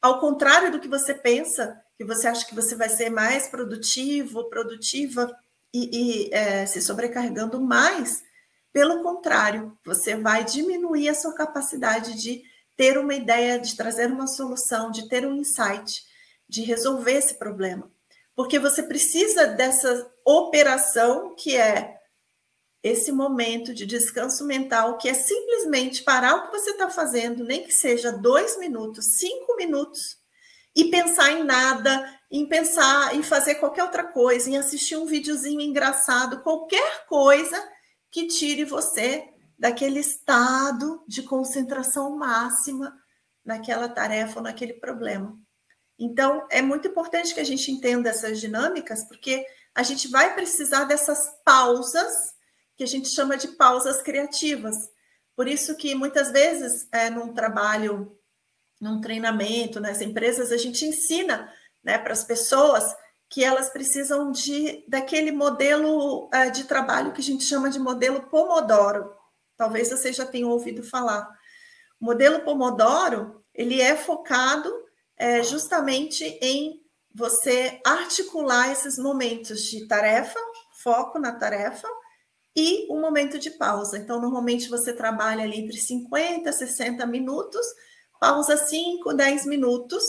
[0.00, 4.48] ao contrário do que você pensa, que você acha que você vai ser mais produtivo,
[4.48, 5.36] produtiva,
[5.74, 8.22] e, e é, se sobrecarregando mais,
[8.72, 12.44] pelo contrário, você vai diminuir a sua capacidade de
[12.76, 16.04] ter uma ideia, de trazer uma solução, de ter um insight,
[16.48, 17.90] de resolver esse problema.
[18.36, 21.96] Porque você precisa dessa operação que é
[22.82, 27.64] esse momento de descanso mental, que é simplesmente parar o que você está fazendo, nem
[27.64, 30.18] que seja dois minutos, cinco minutos,
[30.76, 35.60] e pensar em nada, em pensar em fazer qualquer outra coisa, em assistir um videozinho
[35.60, 37.56] engraçado, qualquer coisa
[38.10, 39.24] que tire você
[39.58, 42.94] daquele estado de concentração máxima
[43.44, 45.36] naquela tarefa ou naquele problema.
[45.98, 49.44] Então, é muito importante que a gente entenda essas dinâmicas, porque
[49.78, 52.34] a gente vai precisar dessas pausas,
[52.76, 54.74] que a gente chama de pausas criativas.
[55.36, 58.18] Por isso que muitas vezes, é, num trabalho,
[58.80, 61.48] num treinamento, nas empresas, a gente ensina
[61.80, 62.92] né, para as pessoas
[63.30, 68.22] que elas precisam de daquele modelo é, de trabalho que a gente chama de modelo
[68.22, 69.14] Pomodoro.
[69.56, 71.30] Talvez você já tenha ouvido falar.
[72.00, 74.72] O modelo Pomodoro, ele é focado
[75.16, 76.82] é, justamente em
[77.18, 80.38] você articular esses momentos de tarefa,
[80.84, 81.88] foco na tarefa,
[82.54, 83.98] e um momento de pausa.
[83.98, 87.66] Então, normalmente você trabalha ali entre 50 e 60 minutos,
[88.20, 90.04] pausa 5, 10 minutos,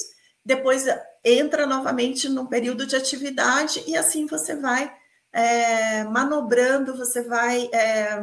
[0.45, 0.86] depois
[1.24, 4.91] entra novamente no período de atividade e assim você vai
[5.34, 8.19] é, manobrando, você vai é,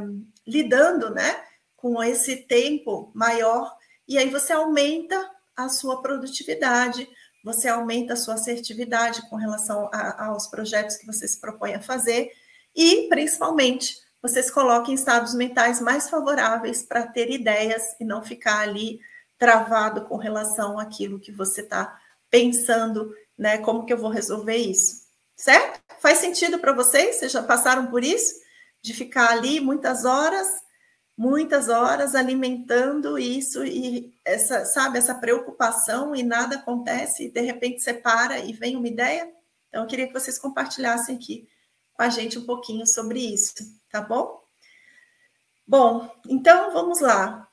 [0.47, 1.41] lidando né,
[1.77, 3.73] com esse tempo maior,
[4.09, 7.09] e aí você aumenta a sua produtividade,
[7.47, 11.81] você aumenta a sua assertividade com relação a, aos projetos que você se propõe a
[11.81, 12.33] fazer,
[12.75, 18.21] e principalmente você se coloca em estados mentais mais favoráveis para ter ideias e não
[18.21, 18.99] ficar ali
[19.39, 21.97] travado com relação àquilo que você está
[22.29, 23.59] pensando, né?
[23.59, 25.07] Como que eu vou resolver isso?
[25.37, 25.81] Certo?
[26.01, 27.15] Faz sentido para vocês?
[27.15, 28.35] Vocês já passaram por isso?
[28.83, 30.49] De ficar ali muitas horas,
[31.17, 37.81] muitas horas alimentando isso e essa, sabe, essa preocupação e nada acontece e de repente
[37.83, 39.33] você para e vem uma ideia?
[39.69, 41.49] Então, eu queria que vocês compartilhassem aqui
[41.95, 43.55] com a gente um pouquinho sobre isso,
[43.91, 44.43] tá bom?
[45.67, 47.49] Bom, então vamos lá.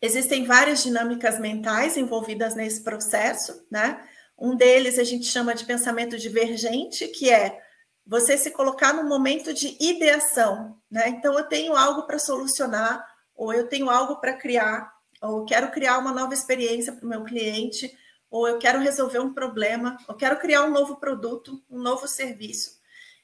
[0.00, 4.06] Existem várias dinâmicas mentais envolvidas nesse processo, né?
[4.38, 7.60] Um deles a gente chama de pensamento divergente, que é
[8.06, 11.08] você se colocar no momento de ideação, né?
[11.08, 15.98] Então eu tenho algo para solucionar, ou eu tenho algo para criar, ou quero criar
[15.98, 17.92] uma nova experiência para o meu cliente,
[18.30, 22.76] ou eu quero resolver um problema, ou quero criar um novo produto, um novo serviço.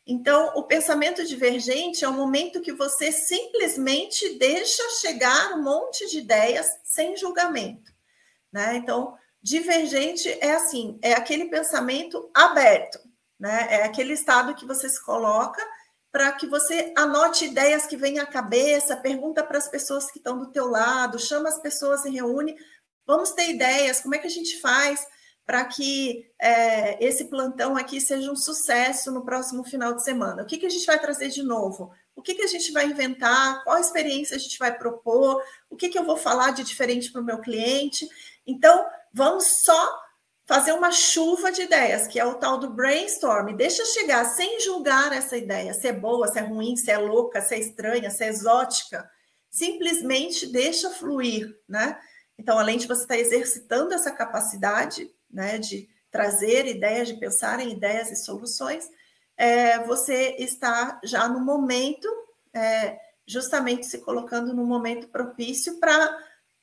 [0.05, 6.19] Então, o pensamento divergente é o momento que você simplesmente deixa chegar um monte de
[6.19, 7.93] ideias sem julgamento,
[8.53, 8.77] né?
[8.77, 12.99] Então, divergente é assim, é aquele pensamento aberto,
[13.43, 13.67] né?
[13.71, 15.61] É aquele estado que você se coloca
[16.13, 20.39] para que você anote ideias que vêm à cabeça, pergunta para as pessoas que estão
[20.39, 22.55] do teu lado, chama as pessoas e reúne,
[23.05, 25.05] vamos ter ideias, como é que a gente faz
[25.45, 30.45] para que é, esse plantão aqui seja um sucesso no próximo final de semana?
[30.45, 31.91] O que, que a gente vai trazer de novo?
[32.15, 33.65] O que, que a gente vai inventar?
[33.65, 35.43] Qual experiência a gente vai propor?
[35.69, 38.09] O que, que eu vou falar de diferente para o meu cliente?
[38.47, 40.01] Então, vamos só
[40.47, 43.55] fazer uma chuva de ideias, que é o tal do brainstorm.
[43.55, 47.41] Deixa chegar sem julgar essa ideia, se é boa, se é ruim, se é louca,
[47.41, 49.09] se é estranha, se é exótica.
[49.51, 51.99] Simplesmente deixa fluir, né?
[52.39, 57.71] Então, além de você estar exercitando essa capacidade, né, de trazer ideias, de pensar em
[57.71, 58.89] ideias e soluções,
[59.37, 62.09] é, você está já no momento,
[62.53, 66.19] é, justamente se colocando no momento propício para,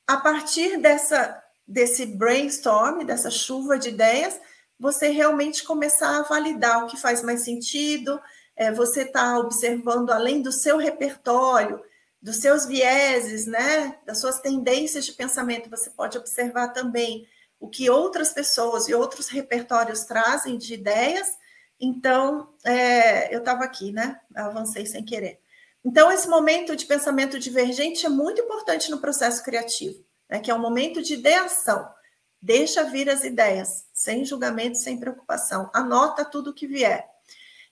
[0.06, 4.40] a partir dessa, desse brainstorm, dessa chuva de ideias,
[4.78, 8.20] você realmente começar a validar o que faz mais sentido,
[8.56, 11.80] é, você está observando além do seu repertório,
[12.20, 17.26] dos seus vieses, né, das suas tendências de pensamento, você pode observar também
[17.58, 21.28] o que outras pessoas e outros repertórios trazem de ideias.
[21.78, 24.18] Então, é, eu estava aqui, né?
[24.34, 25.40] Avancei sem querer.
[25.84, 30.38] Então, esse momento de pensamento divergente é muito importante no processo criativo, né?
[30.40, 31.88] que é um momento de ideação.
[32.40, 35.70] Deixa vir as ideias, sem julgamento, sem preocupação.
[35.74, 37.06] Anota tudo que vier.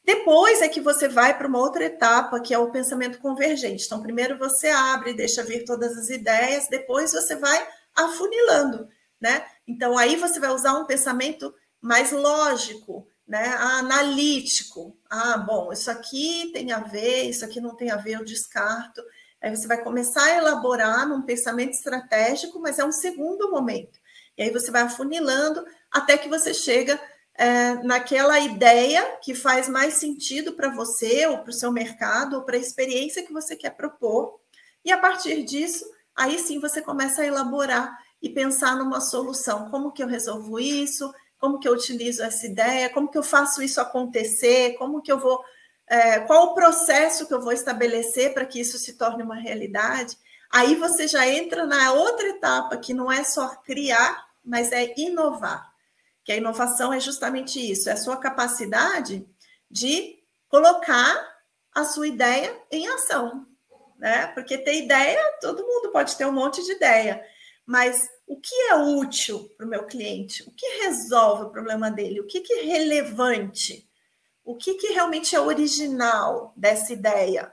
[0.04, 3.84] Depois é que você vai para uma outra etapa, que é o pensamento convergente.
[3.86, 8.88] Então, primeiro você abre, deixa vir todas as ideias, depois você vai afunilando
[9.20, 9.44] né?
[9.66, 13.48] Então aí você vai usar um pensamento mais lógico, né?
[13.58, 14.96] Analítico.
[15.10, 19.02] Ah, bom, isso aqui tem a ver, isso aqui não tem a ver, eu descarto.
[19.42, 23.98] Aí você vai começar a elaborar num pensamento estratégico, mas é um segundo momento.
[24.36, 27.00] E aí você vai afunilando até que você chega
[27.34, 32.42] é, naquela ideia que faz mais sentido para você, ou para o seu mercado, ou
[32.42, 34.40] para a experiência que você quer propor.
[34.84, 35.84] E a partir disso,
[36.16, 39.70] aí sim você começa a elaborar e pensar numa solução.
[39.70, 41.12] Como que eu resolvo isso?
[41.38, 42.90] Como que eu utilizo essa ideia?
[42.90, 44.74] Como que eu faço isso acontecer?
[44.74, 45.40] Como que eu vou.
[45.88, 50.16] É, qual o processo que eu vou estabelecer para que isso se torne uma realidade?
[50.50, 55.72] Aí você já entra na outra etapa, que não é só criar, mas é inovar.
[56.24, 59.26] Que a inovação é justamente isso: é a sua capacidade
[59.70, 61.16] de colocar
[61.74, 63.46] a sua ideia em ação.
[63.98, 64.26] Né?
[64.28, 67.24] Porque ter ideia, todo mundo pode ter um monte de ideia
[67.68, 70.42] mas o que é útil para o meu cliente?
[70.44, 72.18] O que resolve o problema dele?
[72.18, 73.86] O que, que é relevante?
[74.48, 77.52] O que, que realmente é original dessa ideia?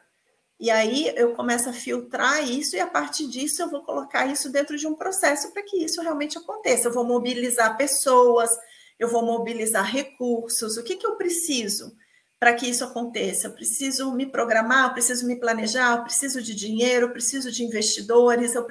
[0.58, 4.50] E aí eu começo a filtrar isso e a partir disso eu vou colocar isso
[4.50, 6.88] dentro de um processo para que isso realmente aconteça.
[6.88, 8.50] Eu vou mobilizar pessoas,
[8.98, 10.78] eu vou mobilizar recursos.
[10.78, 11.94] O que, que eu preciso
[12.40, 13.48] para que isso aconteça?
[13.48, 17.62] Eu preciso me programar, eu preciso me planejar, eu preciso de dinheiro, eu preciso de
[17.62, 18.66] investidores, eu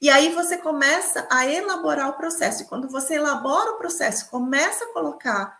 [0.00, 2.64] e aí você começa a elaborar o processo.
[2.64, 5.56] E quando você elabora o processo, começa a colocar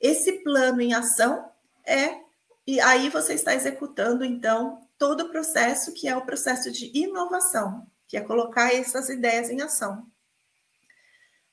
[0.00, 1.50] esse plano em ação,
[1.86, 2.20] é
[2.66, 7.86] e aí você está executando então todo o processo que é o processo de inovação,
[8.06, 10.06] que é colocar essas ideias em ação.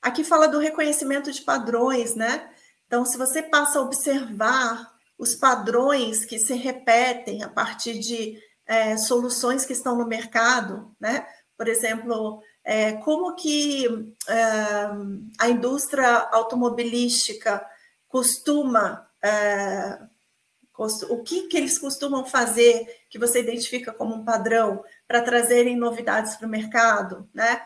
[0.02, 2.50] Aqui fala do reconhecimento de padrões, né?
[2.86, 8.96] Então, se você passa a observar os padrões que se repetem a partir de é,
[8.96, 11.26] soluções que estão no mercado, né?
[11.56, 13.86] por exemplo, é, como que
[14.28, 14.34] é,
[15.38, 17.64] a indústria automobilística
[18.16, 19.98] costuma, é,
[21.10, 26.34] o que, que eles costumam fazer que você identifica como um padrão para trazerem novidades
[26.34, 27.60] para o mercado, né?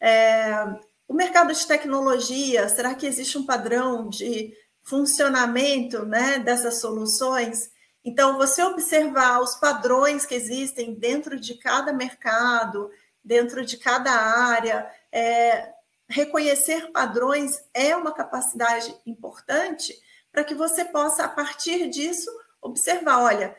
[0.00, 0.64] É,
[1.08, 7.68] o mercado de tecnologia, será que existe um padrão de funcionamento né, dessas soluções?
[8.04, 12.90] Então, você observar os padrões que existem dentro de cada mercado,
[13.24, 14.88] dentro de cada área.
[15.10, 15.72] É,
[16.08, 19.94] reconhecer padrões é uma capacidade importante
[20.30, 22.30] para que você possa, a partir disso,
[22.60, 23.56] observar: olha,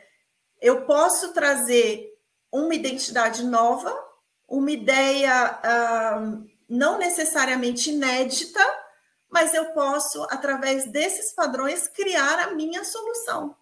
[0.60, 2.16] eu posso trazer
[2.50, 3.94] uma identidade nova,
[4.46, 6.38] uma ideia ah,
[6.68, 8.60] não necessariamente inédita,
[9.30, 13.54] mas eu posso, através desses padrões, criar a minha solução,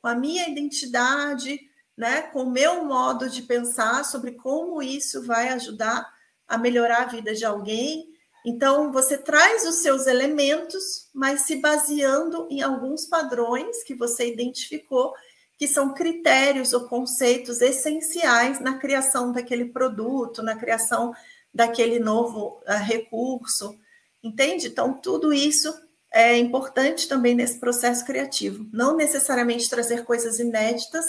[0.00, 1.60] com a minha identidade,
[1.96, 6.12] né, com o meu modo de pensar sobre como isso vai ajudar
[6.48, 8.11] a melhorar a vida de alguém.
[8.44, 15.14] Então, você traz os seus elementos, mas se baseando em alguns padrões que você identificou,
[15.56, 21.14] que são critérios ou conceitos essenciais na criação daquele produto, na criação
[21.54, 23.78] daquele novo uh, recurso,
[24.22, 24.66] entende?
[24.66, 25.72] Então, tudo isso
[26.12, 28.66] é importante também nesse processo criativo.
[28.72, 31.04] Não necessariamente trazer coisas inéditas,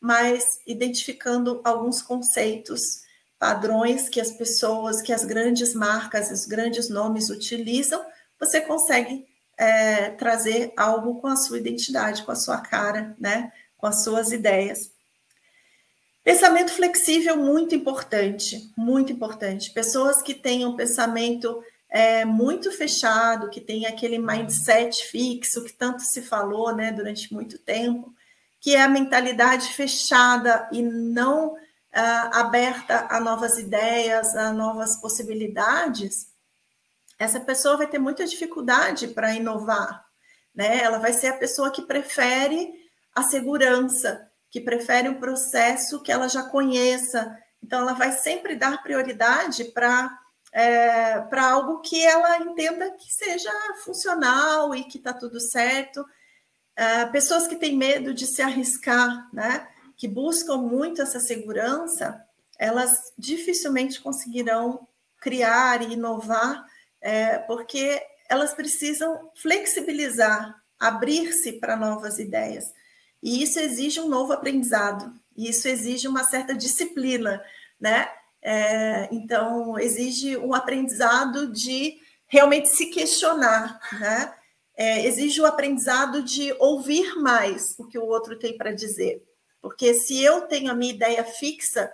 [0.00, 3.02] mas identificando alguns conceitos,
[3.42, 8.00] padrões que as pessoas, que as grandes marcas, os grandes nomes utilizam,
[8.38, 9.26] você consegue
[9.58, 13.52] é, trazer algo com a sua identidade, com a sua cara, né?
[13.76, 14.92] com as suas ideias.
[16.22, 19.72] Pensamento flexível, muito importante, muito importante.
[19.72, 26.02] Pessoas que têm um pensamento é, muito fechado, que tem aquele mindset fixo que tanto
[26.02, 28.14] se falou né, durante muito tempo,
[28.60, 31.56] que é a mentalidade fechada e não
[31.94, 36.32] uh, aberta a novas ideias, a novas possibilidades,
[37.18, 40.04] essa pessoa vai ter muita dificuldade para inovar.
[40.54, 40.82] Né?
[40.82, 42.72] Ela vai ser a pessoa que prefere
[43.14, 47.38] a segurança, que prefere um processo que ela já conheça.
[47.62, 50.18] Então, ela vai sempre dar prioridade para
[50.54, 53.50] é, para algo que ela entenda que seja
[53.82, 56.04] funcional e que está tudo certo.
[56.76, 59.66] É, pessoas que têm medo de se arriscar, né?
[60.02, 62.26] Que buscam muito essa segurança,
[62.58, 64.88] elas dificilmente conseguirão
[65.20, 66.66] criar e inovar,
[67.00, 72.74] é, porque elas precisam flexibilizar, abrir-se para novas ideias.
[73.22, 77.40] E isso exige um novo aprendizado, e isso exige uma certa disciplina,
[77.80, 78.08] né?
[78.42, 81.96] É, então, exige um aprendizado de
[82.26, 84.34] realmente se questionar, né?
[84.76, 89.22] É, exige o aprendizado de ouvir mais o que o outro tem para dizer.
[89.62, 91.90] Porque se eu tenho a minha ideia fixa,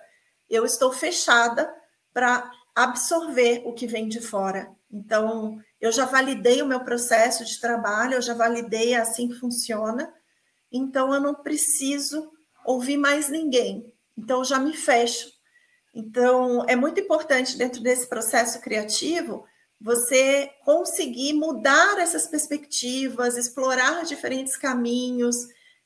[0.48, 1.72] eu estou fechada
[2.12, 4.74] para absorver o que vem de fora.
[4.90, 10.12] Então, eu já validei o meu processo de trabalho, eu já validei assim que funciona,
[10.72, 12.32] então eu não preciso
[12.64, 13.92] ouvir mais ninguém.
[14.16, 15.30] Então eu já me fecho.
[15.94, 19.44] Então é muito importante dentro desse processo criativo
[19.80, 25.36] você conseguir mudar essas perspectivas, explorar diferentes caminhos,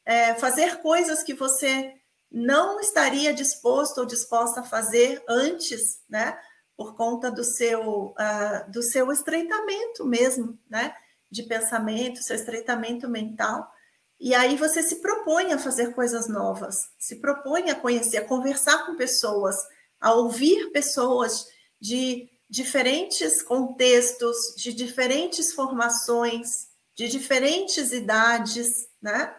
[0.05, 1.95] é, fazer coisas que você
[2.33, 6.39] não estaria disposto ou disposta a fazer antes, né?
[6.75, 10.95] Por conta do seu, uh, do seu estreitamento mesmo, né?
[11.31, 13.71] De pensamento, seu estreitamento mental.
[14.19, 18.87] E aí você se propõe a fazer coisas novas, se propõe a conhecer, a conversar
[18.87, 19.57] com pessoas,
[20.01, 21.47] a ouvir pessoas
[21.81, 29.35] de diferentes contextos, de diferentes formações, de diferentes idades, né?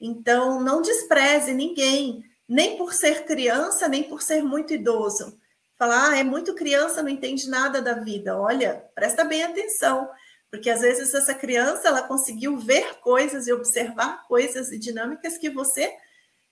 [0.00, 5.38] Então, não despreze ninguém, nem por ser criança, nem por ser muito idoso.
[5.78, 8.38] Falar, ah, é muito criança, não entende nada da vida.
[8.38, 10.08] Olha, presta bem atenção
[10.50, 15.50] porque às vezes essa criança ela conseguiu ver coisas e observar coisas e dinâmicas que
[15.50, 15.92] você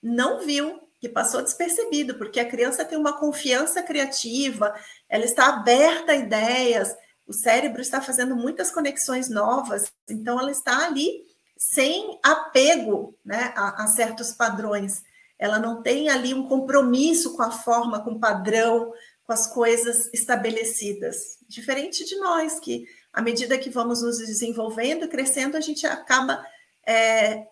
[0.03, 4.74] não viu, que passou despercebido, porque a criança tem uma confiança criativa,
[5.09, 6.95] ela está aberta a ideias,
[7.26, 11.22] o cérebro está fazendo muitas conexões novas, então ela está ali
[11.71, 15.03] sem apego né, a, a certos padrões.
[15.39, 18.93] Ela não tem ali um compromisso com a forma, com o padrão,
[19.25, 21.39] com as coisas estabelecidas.
[21.49, 26.45] Diferente de nós, que à medida que vamos nos desenvolvendo e crescendo, a gente acaba
[26.87, 27.47] é,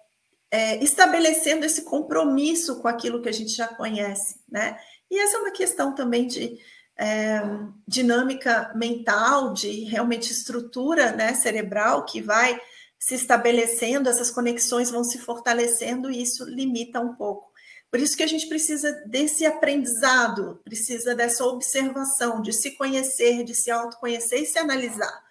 [0.50, 4.78] é, estabelecendo esse compromisso com aquilo que a gente já conhece, né?
[5.10, 6.58] E essa é uma questão também de
[6.98, 7.40] é,
[7.88, 12.60] dinâmica mental, de realmente estrutura né, cerebral que vai
[13.04, 17.50] se estabelecendo, essas conexões vão se fortalecendo e isso limita um pouco.
[17.90, 23.54] Por isso que a gente precisa desse aprendizado, precisa dessa observação, de se conhecer, de
[23.54, 25.22] se autoconhecer e se analisar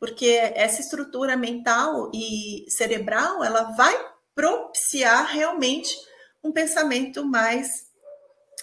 [0.00, 3.94] porque essa estrutura mental e cerebral ela vai
[4.34, 5.94] propiciar realmente
[6.42, 7.90] um pensamento mais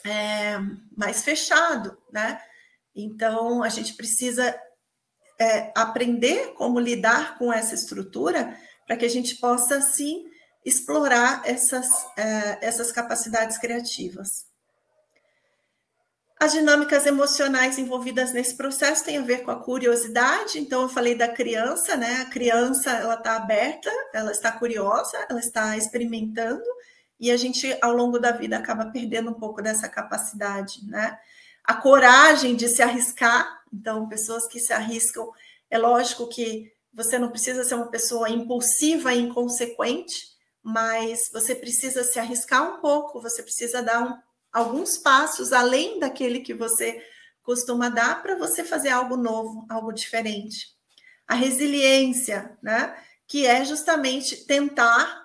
[0.03, 0.57] é,
[0.97, 2.41] mais fechado, né?
[2.95, 4.59] Então a gente precisa
[5.39, 10.25] é, aprender como lidar com essa estrutura para que a gente possa sim
[10.65, 14.45] explorar essas, é, essas capacidades criativas.
[16.39, 20.59] As dinâmicas emocionais envolvidas nesse processo têm a ver com a curiosidade.
[20.59, 22.21] Então, eu falei da criança, né?
[22.21, 26.63] A criança, ela está aberta, ela está curiosa, ela está experimentando,
[27.19, 31.17] e a gente, ao longo da vida, acaba perdendo um pouco dessa capacidade, né?
[31.67, 33.61] A coragem de se arriscar.
[33.71, 35.29] Então, pessoas que se arriscam,
[35.69, 40.29] é lógico que você não precisa ser uma pessoa impulsiva e inconsequente,
[40.63, 44.17] mas você precisa se arriscar um pouco, você precisa dar um,
[44.51, 46.99] alguns passos além daquele que você
[47.43, 50.75] costuma dar para você fazer algo novo, algo diferente.
[51.27, 52.97] A resiliência, né?
[53.27, 55.23] Que é justamente tentar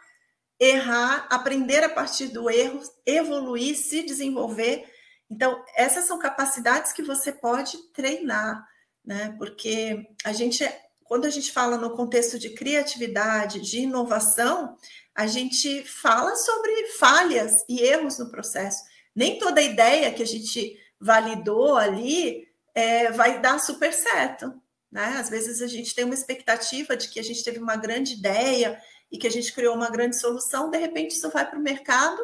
[0.61, 4.91] errar, aprender a partir do erro, evoluir, se desenvolver.
[5.33, 8.68] Então, essas são capacidades que você pode treinar,
[9.03, 9.35] né?
[9.39, 10.62] Porque a gente,
[11.05, 14.76] quando a gente fala no contexto de criatividade, de inovação,
[15.14, 18.85] a gente fala sobre falhas e erros no processo.
[19.16, 24.53] Nem toda ideia que a gente validou ali é, vai dar super certo.
[24.91, 25.16] Né?
[25.18, 28.78] Às vezes a gente tem uma expectativa de que a gente teve uma grande ideia
[29.11, 32.20] e que a gente criou uma grande solução, de repente isso vai para o mercado,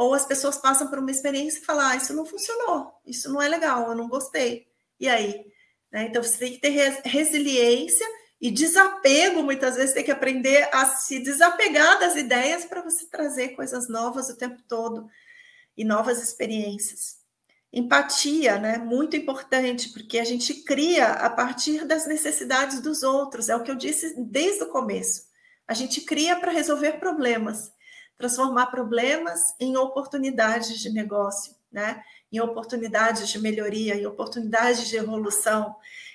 [0.00, 3.42] ou as pessoas passam por uma experiência e falam: ah, isso não funcionou, isso não
[3.42, 4.66] é legal, eu não gostei.
[4.98, 5.44] E aí?
[5.92, 6.04] Né?
[6.04, 6.70] Então você tem que ter
[7.04, 8.06] resiliência
[8.40, 13.50] e desapego, muitas vezes tem que aprender a se desapegar das ideias para você trazer
[13.50, 15.06] coisas novas o tempo todo
[15.76, 17.18] e novas experiências.
[17.70, 18.78] Empatia, né?
[18.78, 23.70] Muito importante, porque a gente cria a partir das necessidades dos outros, é o que
[23.70, 25.28] eu disse desde o começo.
[25.68, 27.70] A gente cria para resolver problemas,
[28.20, 32.02] transformar problemas em oportunidades de negócio, né?
[32.30, 35.74] Em oportunidades de melhoria, em oportunidades de evolução.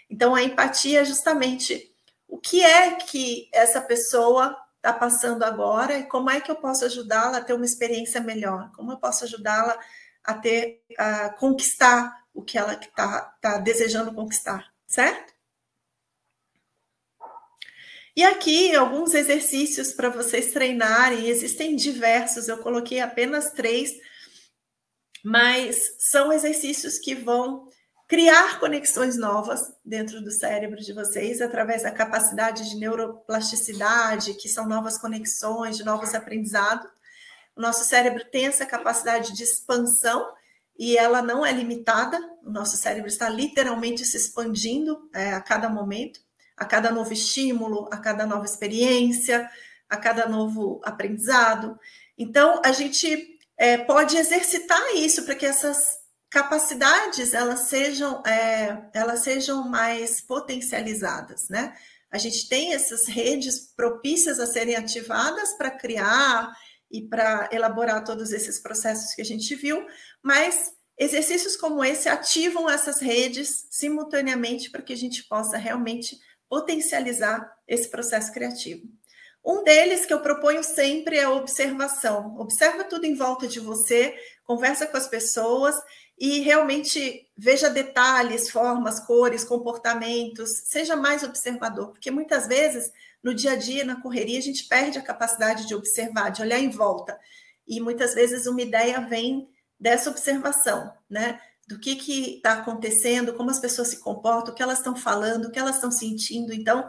[0.09, 1.91] Então, a empatia é justamente
[2.27, 6.85] o que é que essa pessoa está passando agora e como é que eu posso
[6.85, 9.77] ajudá-la a ter uma experiência melhor, como eu posso ajudá-la
[10.23, 15.34] a ter, a conquistar o que ela está tá desejando conquistar, certo?
[18.15, 23.91] E aqui alguns exercícios para vocês treinarem, existem diversos, eu coloquei apenas três,
[25.23, 27.67] mas são exercícios que vão
[28.07, 34.67] criar conexões novas dentro do cérebro de vocês através da capacidade de neuroplasticidade, que são
[34.67, 36.89] novas conexões, de novos aprendizados.
[37.55, 40.25] O nosso cérebro tem essa capacidade de expansão
[40.77, 42.19] e ela não é limitada.
[42.43, 46.19] O nosso cérebro está literalmente se expandindo é, a cada momento,
[46.57, 49.49] a cada novo estímulo, a cada nova experiência,
[49.89, 51.79] a cada novo aprendizado.
[52.17, 55.99] Então, a gente é, pode exercitar isso para que essas
[56.29, 61.75] capacidades elas sejam, é, elas sejam mais potencializadas, né?
[62.11, 66.53] A gente tem essas redes propícias a serem ativadas para criar
[66.89, 69.85] e para elaborar todos esses processos que a gente viu,
[70.21, 76.17] mas exercícios como esse ativam essas redes simultaneamente para que a gente possa realmente
[76.49, 78.87] potencializar esse processo criativo.
[79.43, 82.35] Um deles que eu proponho sempre é a observação.
[82.39, 85.75] Observa tudo em volta de você, conversa com as pessoas
[86.17, 92.91] e realmente veja detalhes, formas, cores, comportamentos, seja mais observador, porque muitas vezes
[93.21, 96.59] no dia a dia, na correria, a gente perde a capacidade de observar, de olhar
[96.59, 97.19] em volta.
[97.67, 101.41] E muitas vezes uma ideia vem dessa observação, né?
[101.67, 101.91] Do que
[102.35, 105.75] está acontecendo, como as pessoas se comportam, o que elas estão falando, o que elas
[105.75, 106.53] estão sentindo.
[106.53, 106.87] Então,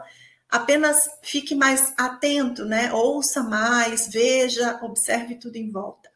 [0.49, 2.93] apenas fique mais atento, né?
[2.93, 6.09] Ouça mais, veja, observe tudo em volta.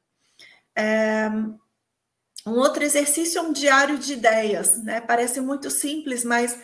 [0.75, 1.29] É,
[2.45, 5.01] um outro exercício é um diário de ideias, né?
[5.01, 6.57] Parece muito simples, mas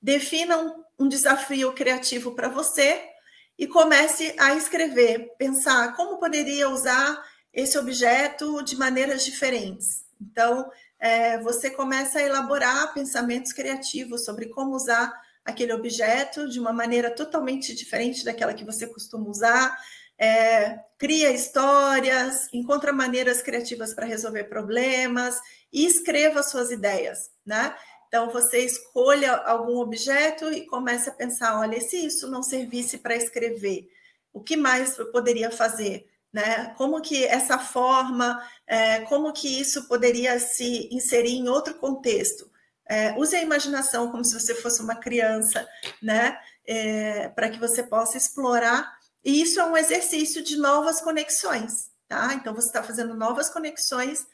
[0.00, 3.02] defina um, um desafio criativo para você
[3.58, 10.04] e comece a escrever, pensar como poderia usar esse objeto de maneiras diferentes.
[10.20, 10.68] Então,
[11.04, 15.12] é, você começa a elaborar pensamentos criativos sobre como usar
[15.44, 19.76] aquele objeto de uma maneira totalmente diferente daquela que você costuma usar,
[20.18, 25.38] é, cria histórias, encontra maneiras criativas para resolver problemas
[25.70, 27.76] e escreva suas ideias, né?
[28.08, 33.14] Então você escolha algum objeto e comece a pensar, olha, se isso não servisse para
[33.14, 33.90] escrever,
[34.32, 36.08] o que mais eu poderia fazer?
[36.34, 36.74] Né?
[36.76, 42.50] Como que essa forma, é, como que isso poderia se inserir em outro contexto?
[42.86, 45.64] É, use a imaginação como se você fosse uma criança,
[46.02, 46.36] né?
[46.66, 48.92] É, para que você possa explorar
[49.24, 52.34] e isso é um exercício de novas conexões, tá?
[52.34, 54.26] Então você está fazendo novas conexões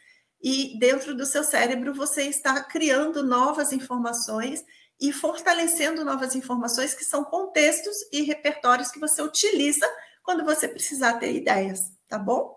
[0.42, 4.64] e dentro do seu cérebro você está criando novas informações
[5.01, 9.86] e fortalecendo novas informações que são contextos e repertórios que você utiliza
[10.30, 12.56] quando você precisar ter ideias, tá bom?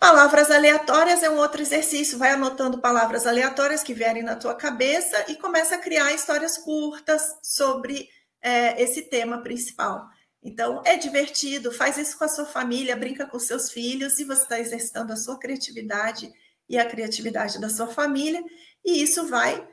[0.00, 2.18] Palavras aleatórias é um outro exercício.
[2.18, 7.22] Vai anotando palavras aleatórias que vierem na tua cabeça e começa a criar histórias curtas
[7.40, 8.08] sobre
[8.42, 10.08] é, esse tema principal.
[10.42, 14.42] Então, é divertido, faz isso com a sua família, brinca com seus filhos, e você
[14.42, 16.32] está exercitando a sua criatividade
[16.68, 18.42] e a criatividade da sua família,
[18.84, 19.68] e isso vai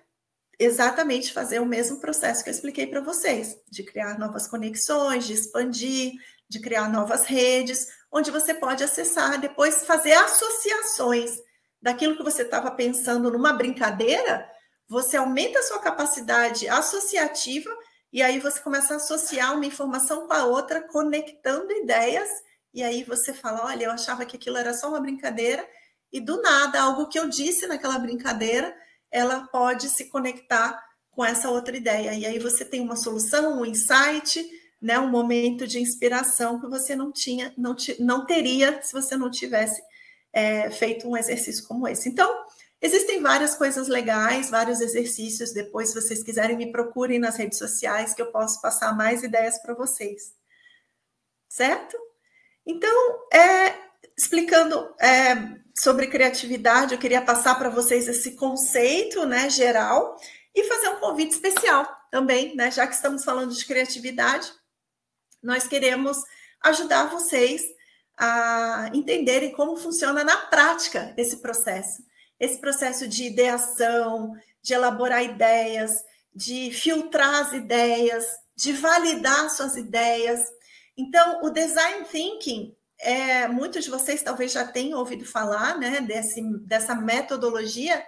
[0.60, 5.34] exatamente fazer o mesmo processo que eu expliquei para vocês, de criar novas conexões, de
[5.34, 6.14] expandir,
[6.54, 11.32] de criar novas redes, onde você pode acessar, depois fazer associações
[11.82, 14.48] daquilo que você estava pensando numa brincadeira,
[14.88, 17.76] você aumenta a sua capacidade associativa
[18.12, 22.30] e aí você começa a associar uma informação com a outra, conectando ideias,
[22.72, 25.68] e aí você fala: olha, eu achava que aquilo era só uma brincadeira,
[26.12, 28.76] e do nada, algo que eu disse naquela brincadeira,
[29.12, 30.80] ela pode se conectar
[31.10, 32.14] com essa outra ideia.
[32.14, 34.48] E aí você tem uma solução, um insight,
[34.84, 39.32] né, um momento de inspiração que você não tinha, não, não teria se você não
[39.32, 39.82] tivesse
[40.34, 42.10] é, feito um exercício como esse.
[42.10, 42.30] Então,
[42.82, 45.54] existem várias coisas legais, vários exercícios.
[45.54, 49.58] Depois, se vocês quiserem, me procurem nas redes sociais que eu posso passar mais ideias
[49.62, 50.34] para vocês.
[51.48, 51.98] Certo?
[52.66, 53.74] Então, é,
[54.18, 60.18] explicando é, sobre criatividade, eu queria passar para vocês esse conceito né, geral
[60.54, 62.70] e fazer um convite especial também, né?
[62.70, 64.52] Já que estamos falando de criatividade,
[65.44, 66.18] nós queremos
[66.64, 67.62] ajudar vocês
[68.18, 72.04] a entenderem como funciona na prática esse processo.
[72.40, 78.26] Esse processo de ideação, de elaborar ideias, de filtrar as ideias,
[78.56, 80.42] de validar suas ideias.
[80.98, 86.42] Então, o design thinking, é, muitos de vocês talvez já tenham ouvido falar né, desse,
[86.60, 88.04] dessa metodologia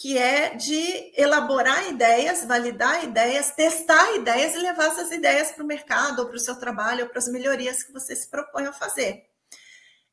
[0.00, 5.66] que é de elaborar ideias, validar ideias, testar ideias e levar essas ideias para o
[5.66, 8.72] mercado, ou para o seu trabalho, ou para as melhorias que você se propõe a
[8.72, 9.28] fazer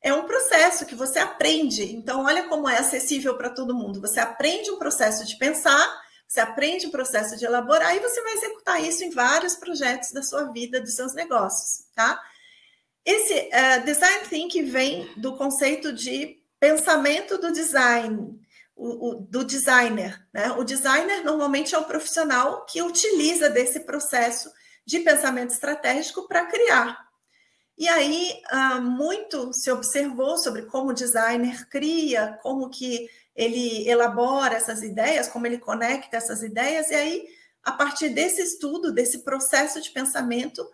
[0.00, 1.82] é um processo que você aprende.
[1.82, 4.00] Então, olha como é acessível para todo mundo.
[4.00, 8.34] Você aprende um processo de pensar, você aprende um processo de elaborar e você vai
[8.34, 12.20] executar isso em vários projetos da sua vida, dos seus negócios, tá?
[13.04, 18.37] Esse uh, design thinking vem do conceito de pensamento do design,
[18.78, 20.26] o, o, do designer.
[20.32, 20.52] Né?
[20.52, 24.50] O designer normalmente é o profissional que utiliza desse processo
[24.86, 27.08] de pensamento estratégico para criar
[27.78, 34.56] e aí, ah, muito se observou sobre como o designer cria, como que ele elabora
[34.56, 37.28] essas ideias, como ele conecta essas ideias, e aí,
[37.62, 40.68] a partir desse estudo, desse processo de pensamento,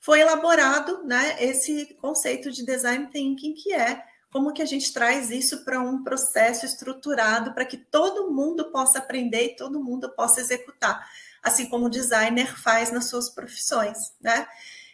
[0.00, 5.30] foi elaborado né, esse conceito de design thinking, que é como que a gente traz
[5.30, 10.40] isso para um processo estruturado para que todo mundo possa aprender e todo mundo possa
[10.40, 11.04] executar,
[11.42, 14.46] assim como o designer faz nas suas profissões, né?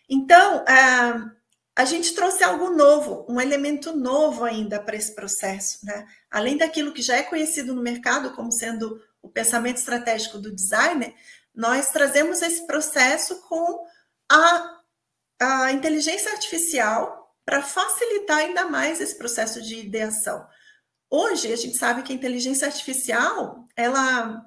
[0.09, 1.31] Então, ah,
[1.75, 6.07] a gente trouxe algo novo, um elemento novo ainda para esse processo, né?
[6.31, 11.15] Além daquilo que já é conhecido no mercado como sendo o pensamento estratégico do designer,
[11.55, 13.85] nós trazemos esse processo com
[14.31, 14.81] a,
[15.41, 17.16] a inteligência artificial
[17.47, 20.47] para facilitar ainda mais esse processo de ideação.
[21.09, 24.45] Hoje a gente sabe que a inteligência artificial ela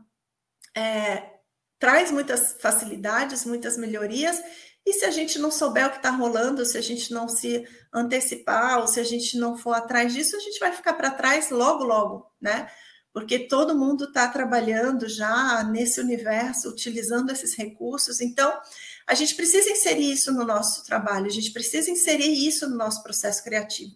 [0.76, 1.39] é,
[1.80, 4.39] traz muitas facilidades, muitas melhorias
[4.86, 7.64] e se a gente não souber o que está rolando, se a gente não se
[7.93, 11.50] antecipar, ou se a gente não for atrás disso, a gente vai ficar para trás
[11.52, 12.68] logo, logo, né?
[13.14, 18.20] Porque todo mundo está trabalhando já nesse universo, utilizando esses recursos.
[18.22, 18.52] Então,
[19.10, 23.01] a gente precisa inserir isso no nosso trabalho, a gente precisa inserir isso no nosso
[23.01, 23.95] processo criativo.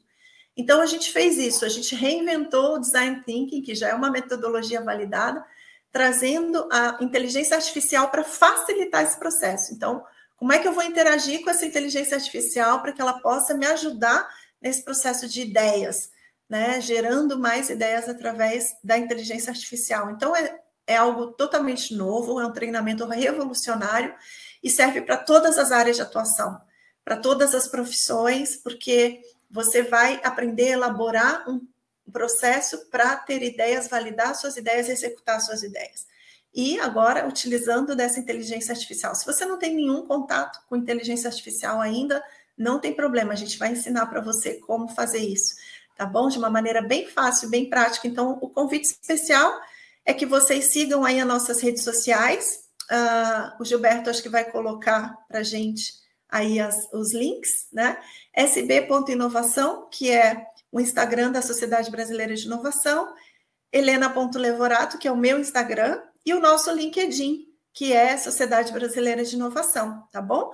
[0.58, 4.10] Então, a gente fez isso, a gente reinventou o design thinking, que já é uma
[4.10, 5.46] metodologia validada,
[5.92, 9.72] trazendo a inteligência artificial para facilitar esse processo.
[9.72, 10.04] Então,
[10.36, 13.68] como é que eu vou interagir com essa inteligência artificial para que ela possa me
[13.68, 14.28] ajudar
[14.60, 16.10] nesse processo de ideias,
[16.50, 16.82] né?
[16.82, 20.10] Gerando mais ideias através da inteligência artificial.
[20.10, 24.16] Então, é, é algo totalmente novo, é um treinamento revolucionário
[24.64, 26.60] e serve para todas as áreas de atuação,
[27.04, 31.62] para todas as profissões, porque você vai aprender a elaborar um
[32.12, 36.06] processo para ter ideias, validar suas ideias executar suas ideias
[36.54, 39.16] e agora utilizando dessa inteligência artificial.
[39.16, 42.24] Se você não tem nenhum contato com inteligência artificial ainda,
[42.56, 45.56] não tem problema, a gente vai ensinar para você como fazer isso,
[45.98, 46.30] tá bom?
[46.30, 48.08] De uma maneira bem fácil, bem prática.
[48.08, 49.60] Então, o convite especial
[50.06, 52.63] é que vocês sigam aí as nossas redes sociais.
[52.92, 55.94] Uh, o Gilberto acho que vai colocar para a gente
[56.30, 57.98] aí as, os links, né?
[58.36, 63.14] sb.inovação, que é o Instagram da Sociedade Brasileira de Inovação,
[63.72, 69.36] helena.levorato, que é o meu Instagram, e o nosso LinkedIn, que é Sociedade Brasileira de
[69.36, 70.52] Inovação, tá bom?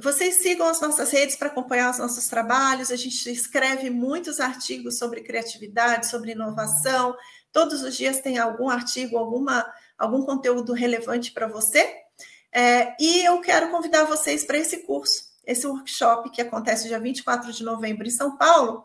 [0.00, 2.92] Vocês sigam as nossas redes para acompanhar os nossos trabalhos.
[2.92, 7.16] A gente escreve muitos artigos sobre criatividade, sobre inovação.
[7.52, 9.66] Todos os dias tem algum artigo, alguma,
[10.00, 11.94] algum conteúdo relevante para você.
[12.52, 17.52] É, e eu quero convidar vocês para esse curso, esse workshop que acontece dia 24
[17.52, 18.82] de novembro em São Paulo.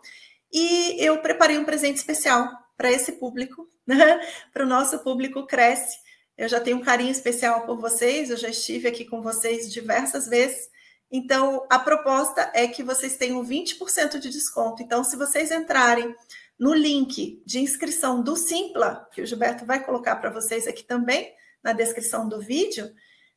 [0.51, 2.47] E eu preparei um presente especial
[2.77, 4.19] para esse público, né?
[4.53, 5.97] para o nosso público Cresce
[6.37, 10.27] Eu já tenho um carinho especial por vocês, eu já estive aqui com vocês diversas
[10.27, 10.69] vezes.
[11.09, 14.83] Então, a proposta é que vocês tenham 20% de desconto.
[14.83, 16.13] Então, se vocês entrarem
[16.57, 21.33] no link de inscrição do Simpla, que o Gilberto vai colocar para vocês aqui também
[21.61, 22.89] na descrição do vídeo,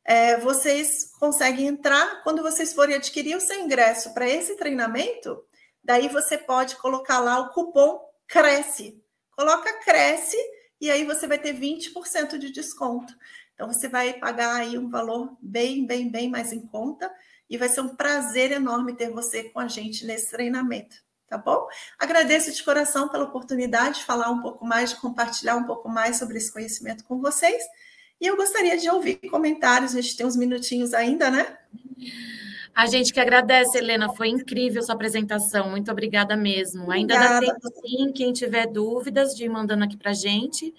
[0.04, 5.44] é, vocês conseguem entrar quando vocês forem adquirir o seu ingresso para esse treinamento.
[5.82, 9.02] Daí você pode colocar lá o cupom CRECE.
[9.32, 10.36] Coloca CRECE
[10.80, 13.12] e aí você vai ter 20% de desconto.
[13.54, 17.12] Então você vai pagar aí um valor bem, bem, bem mais em conta
[17.50, 21.66] e vai ser um prazer enorme ter você com a gente nesse treinamento tá bom?
[21.98, 26.16] Agradeço de coração pela oportunidade de falar um pouco mais, de compartilhar um pouco mais
[26.16, 27.62] sobre esse conhecimento com vocês.
[28.20, 31.56] E eu gostaria de ouvir comentários, a gente tem uns minutinhos ainda, né?
[32.74, 36.90] A gente que agradece, Helena, foi incrível sua apresentação, muito obrigada mesmo.
[36.90, 37.46] Ainda obrigada.
[37.46, 40.72] dá tempo, sim, quem tiver dúvidas, de ir mandando aqui para a gente.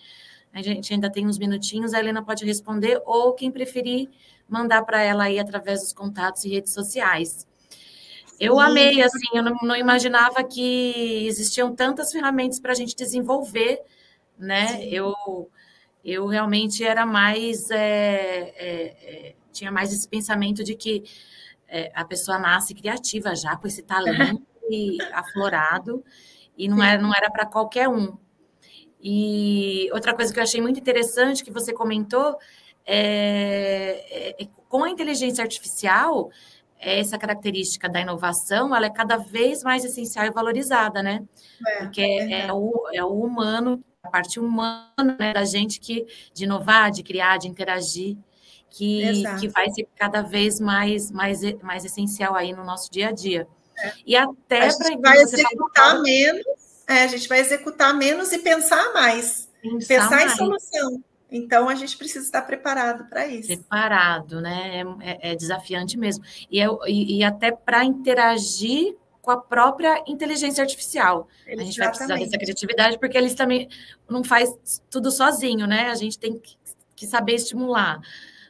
[0.53, 4.09] A gente ainda tem uns minutinhos, a Helena pode responder, ou quem preferir,
[4.47, 7.45] mandar para ela aí através dos contatos e redes sociais.
[8.39, 13.81] Eu amei, assim, eu não, não, imaginava que existiam tantas ferramentas para a gente desenvolver,
[14.37, 14.85] né?
[14.85, 15.13] Eu,
[16.05, 21.03] eu realmente era mais, é, é, é, tinha mais esse pensamento de que
[21.67, 24.41] é, a pessoa nasce criativa já, com esse talento
[25.11, 26.03] aflorado,
[26.57, 28.17] e não era, não era para qualquer um.
[29.01, 32.37] E outra coisa que eu achei muito interessante que você comentou
[32.85, 36.29] é, é com a inteligência artificial,
[36.79, 41.23] essa característica da inovação, ela é cada vez mais essencial e valorizada, né?
[41.67, 46.05] É, Porque é, é, o, é o humano, a parte humana né, da gente que
[46.33, 48.17] de inovar, de criar, de interagir,
[48.69, 53.11] que, que vai ser cada vez mais, mais, mais essencial aí no nosso dia a
[53.11, 53.47] dia.
[53.77, 53.93] É.
[54.05, 56.45] E até para vai executar menos,
[56.87, 59.49] é, a gente vai executar menos e pensar mais.
[59.61, 60.33] Pensar, pensar mais.
[60.33, 61.03] em solução.
[61.31, 63.47] Então, a gente precisa estar preparado para isso.
[63.47, 64.83] Preparado, né?
[65.01, 66.23] É, é, é desafiante mesmo.
[66.49, 71.27] E, é, e, e até para interagir com a própria inteligência artificial.
[71.45, 71.61] Exatamente.
[71.61, 73.69] A gente vai precisar dessa criatividade, porque eles também
[74.09, 75.89] não faz tudo sozinho, né?
[75.89, 76.57] A gente tem que,
[76.95, 77.99] que saber estimular.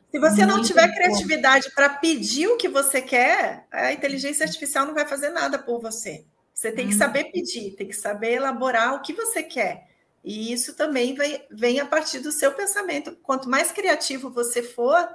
[0.09, 0.93] Se você Muito não tiver bom.
[0.93, 5.79] criatividade para pedir o que você quer, a inteligência artificial não vai fazer nada por
[5.79, 6.25] você.
[6.53, 6.97] Você tem que hum.
[6.97, 9.88] saber pedir, tem que saber elaborar o que você quer.
[10.23, 13.15] E isso também vem, vem a partir do seu pensamento.
[13.23, 15.07] Quanto mais criativo você for,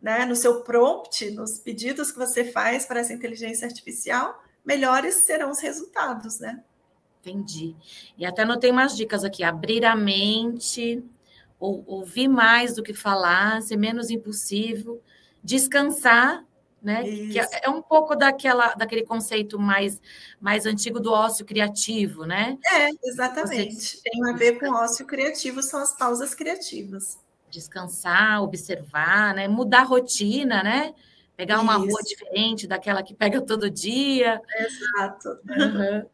[0.00, 5.50] né, no seu prompt, nos pedidos que você faz para essa inteligência artificial, melhores serão
[5.50, 6.62] os resultados, né?
[7.20, 7.74] Entendi.
[8.18, 11.02] E até anotei umas dicas aqui: abrir a mente,
[11.58, 15.00] ou, ouvir mais do que falar, ser menos impulsivo,
[15.42, 16.44] descansar
[16.84, 17.02] né?
[17.02, 20.00] Que é, é um pouco daquela, daquele conceito mais,
[20.40, 22.58] mais antigo do ócio criativo, né?
[22.64, 23.74] É, exatamente.
[23.74, 24.02] Você...
[24.02, 27.18] Tem a ver com ócio criativo, são as pausas criativas.
[27.50, 29.48] Descansar, observar, né?
[29.48, 30.94] Mudar a rotina, né?
[31.36, 31.86] Pegar uma Isso.
[31.86, 34.40] rua diferente daquela que pega todo dia.
[34.58, 35.28] Exato.
[35.48, 36.06] Uhum.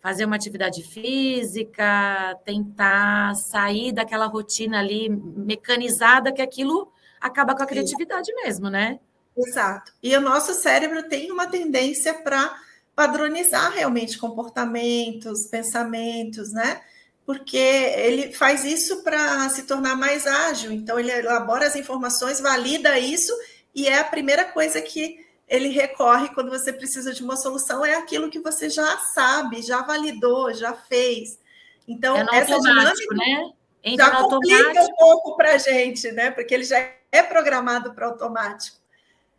[0.00, 7.66] Fazer uma atividade física, tentar sair daquela rotina ali mecanizada, que aquilo acaba com a
[7.66, 8.42] criatividade Sim.
[8.42, 9.00] mesmo, né?
[9.36, 9.92] Exato.
[10.02, 12.56] E o nosso cérebro tem uma tendência para
[12.94, 16.80] padronizar realmente comportamentos, pensamentos, né?
[17.26, 20.72] Porque ele faz isso para se tornar mais ágil.
[20.72, 23.32] Então, ele elabora as informações, valida isso,
[23.74, 27.94] e é a primeira coisa que ele recorre quando você precisa de uma solução, é
[27.94, 31.38] aquilo que você já sabe, já validou, já fez.
[31.86, 33.52] Então, é essa dinâmica né?
[33.84, 34.92] Entra já complica automático.
[34.92, 36.30] um pouco para a gente, né?
[36.32, 36.78] Porque ele já
[37.12, 38.78] é programado para automático.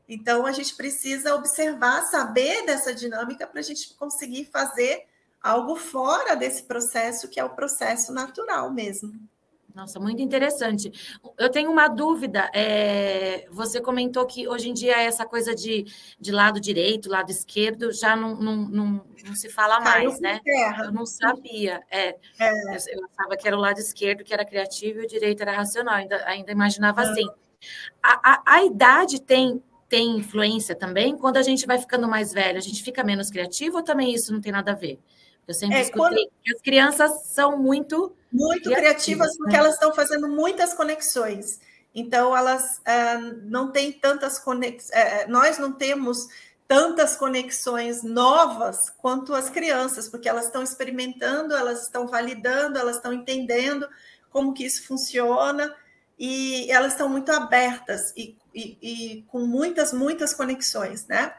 [0.08, 5.06] Então, a gente precisa observar, saber dessa dinâmica para a gente conseguir fazer
[5.42, 9.14] algo fora desse processo, que é o processo natural mesmo.
[9.78, 10.92] Nossa, muito interessante.
[11.38, 12.50] Eu tenho uma dúvida.
[12.52, 15.86] É, você comentou que hoje em dia essa coisa de,
[16.20, 20.42] de lado direito, lado esquerdo, já não, não, não, não se fala Caiu mais, né?
[20.44, 20.86] Terra.
[20.86, 21.84] Eu não sabia.
[21.92, 22.76] É, é.
[22.76, 25.52] Eu, eu achava que era o lado esquerdo que era criativo e o direito era
[25.52, 25.94] racional.
[25.94, 27.28] Ainda, ainda imaginava assim.
[28.02, 32.58] A, a, a idade tem tem influência também quando a gente vai ficando mais velho,
[32.58, 35.00] a gente fica menos criativo ou também isso não tem nada a ver?
[35.48, 36.32] Eu sempre é, escutei quando...
[36.44, 39.60] que as crianças são muito muito criativas, criativas porque né?
[39.60, 41.60] elas estão fazendo muitas conexões.
[41.96, 46.28] Então elas uh, não têm tantas conexões, uh, é, nós não temos
[46.68, 53.14] tantas conexões novas quanto as crianças, porque elas estão experimentando, elas estão validando, elas estão
[53.14, 53.88] entendendo
[54.30, 55.74] como que isso funciona
[56.20, 61.34] e elas estão muito abertas e e, e com muitas, muitas conexões, né?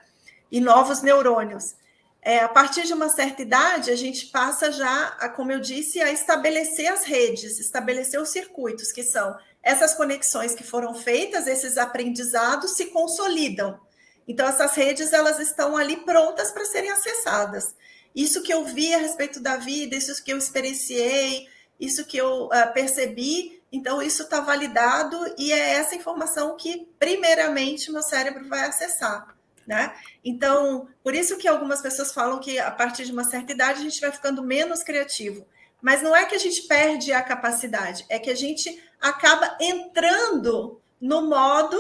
[0.51, 1.75] E novos neurônios.
[2.23, 6.01] é, a partir de uma certa idade, a gente passa já, a, como eu disse,
[6.01, 11.77] a estabelecer as redes, estabelecer os circuitos, que são essas conexões que foram feitas, esses
[11.77, 13.81] aprendizados se consolidam.
[14.27, 17.75] Então, essas redes elas estão ali prontas para serem acessadas.
[18.15, 21.49] Isso que eu vi a respeito da vida, isso que eu experienciei,
[21.81, 27.93] isso que eu uh, percebi, então isso está validado e é essa informação que, primeiramente,
[27.93, 29.37] meu cérebro vai acessar.
[29.67, 29.95] Né?
[30.25, 33.83] Então, por isso que algumas pessoas falam que a partir de uma certa idade a
[33.83, 35.47] gente vai ficando menos criativo.
[35.81, 40.81] Mas não é que a gente perde a capacidade, é que a gente acaba entrando
[40.99, 41.79] no modo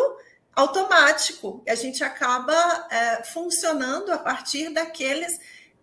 [0.54, 5.38] automático, a gente acaba é, funcionando a partir daqueles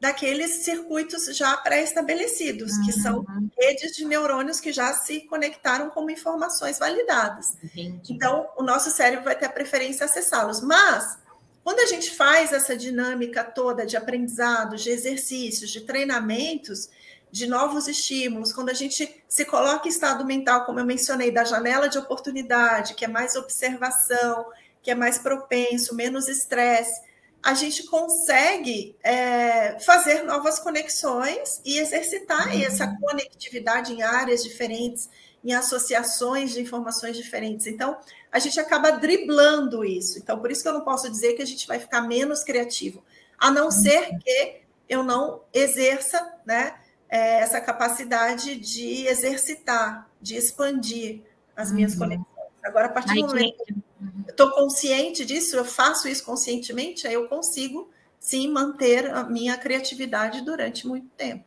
[0.06, 2.86] daqueles circuitos já pré-estabelecidos, uhum.
[2.86, 3.50] que são uhum.
[3.60, 7.58] redes de neurônios que já se conectaram como informações validadas.
[7.64, 8.14] Entendi.
[8.14, 10.62] Então, o nosso cérebro vai ter a preferência acessá-los.
[10.62, 11.18] Mas,
[11.64, 16.88] quando a gente faz essa dinâmica toda de aprendizado, de exercícios, de treinamentos,
[17.32, 21.44] de novos estímulos, quando a gente se coloca em estado mental, como eu mencionei, da
[21.44, 24.46] janela de oportunidade, que é mais observação,
[24.84, 27.02] que é mais propenso, menos estresse,
[27.46, 32.64] a gente consegue é, fazer novas conexões e exercitar uhum.
[32.64, 35.08] essa conectividade em áreas diferentes,
[35.44, 37.68] em associações de informações diferentes.
[37.68, 38.00] Então,
[38.32, 40.18] a gente acaba driblando isso.
[40.18, 43.04] Então, por isso que eu não posso dizer que a gente vai ficar menos criativo,
[43.38, 43.72] a não uhum.
[43.72, 46.74] ser que eu não exerça né,
[47.08, 51.22] é, essa capacidade de exercitar, de expandir
[51.56, 52.00] as minhas uhum.
[52.00, 52.28] conexões.
[52.64, 53.85] Agora, a partir do momento que
[54.28, 60.42] estou consciente disso, eu faço isso conscientemente, aí eu consigo sim manter a minha criatividade
[60.42, 61.46] durante muito tempo.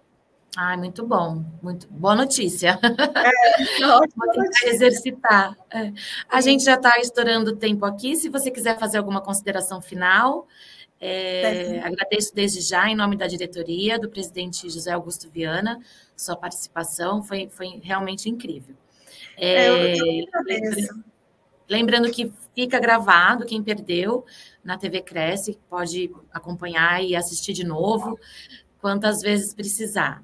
[0.57, 2.81] Ah, muito bom, muito boa notícia.
[2.83, 5.57] É, Vou tentar exercitar.
[5.70, 5.93] É.
[6.29, 8.16] A gente já está estourando o tempo aqui.
[8.16, 10.49] Se você quiser fazer alguma consideração final,
[11.01, 15.79] é, agradeço desde já, em nome da diretoria, do presidente José Augusto Viana,
[16.16, 18.74] sua participação foi, foi realmente incrível.
[19.37, 21.05] É, lembrando,
[21.68, 24.24] lembrando que fica gravado, quem perdeu
[24.64, 28.18] na TV Cresce pode acompanhar e assistir de novo,
[28.80, 30.22] quantas vezes precisar.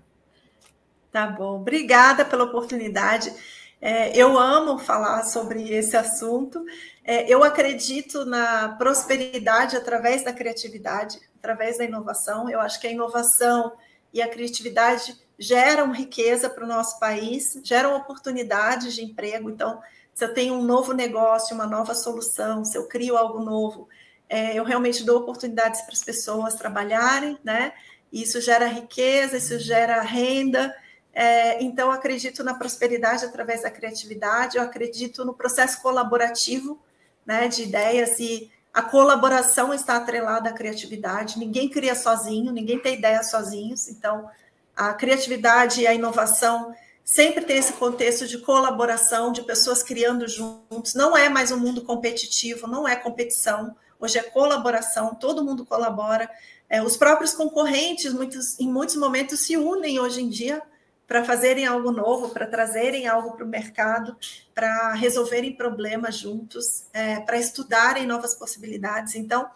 [1.12, 3.32] Tá bom, obrigada pela oportunidade.
[3.80, 6.64] É, eu amo falar sobre esse assunto.
[7.04, 12.48] É, eu acredito na prosperidade através da criatividade, através da inovação.
[12.48, 13.74] Eu acho que a inovação
[14.12, 19.50] e a criatividade geram riqueza para o nosso país, geram oportunidades de emprego.
[19.50, 19.80] Então,
[20.14, 23.88] se eu tenho um novo negócio, uma nova solução, se eu crio algo novo,
[24.28, 27.72] é, eu realmente dou oportunidades para as pessoas trabalharem, né?
[28.12, 30.74] Isso gera riqueza, isso gera renda.
[31.12, 36.80] É, então, acredito na prosperidade através da criatividade, eu acredito no processo colaborativo
[37.26, 41.38] né, de ideias e a colaboração está atrelada à criatividade.
[41.38, 43.88] Ninguém cria sozinho, ninguém tem ideia sozinhos.
[43.88, 44.28] Então,
[44.76, 46.74] a criatividade e a inovação
[47.04, 50.94] sempre tem esse contexto de colaboração, de pessoas criando juntos.
[50.94, 53.76] Não é mais um mundo competitivo, não é competição.
[54.00, 56.30] Hoje é colaboração, todo mundo colabora.
[56.68, 60.62] É, os próprios concorrentes, muitos, em muitos momentos, se unem hoje em dia
[61.06, 64.16] para fazerem algo novo, para trazerem algo para o mercado,
[64.54, 69.14] para resolverem problemas juntos, é, para estudarem novas possibilidades.
[69.14, 69.46] Então,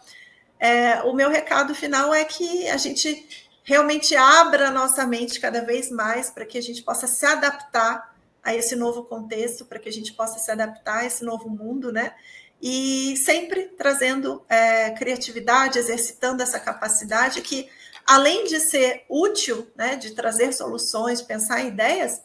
[0.59, 5.63] é, o meu recado final é que a gente realmente abra a nossa mente cada
[5.63, 9.87] vez mais para que a gente possa se adaptar a esse novo contexto, para que
[9.87, 12.15] a gente possa se adaptar a esse novo mundo, né?
[12.59, 17.69] E sempre trazendo é, criatividade, exercitando essa capacidade que,
[18.07, 22.23] além de ser útil, né, de trazer soluções, pensar em ideias,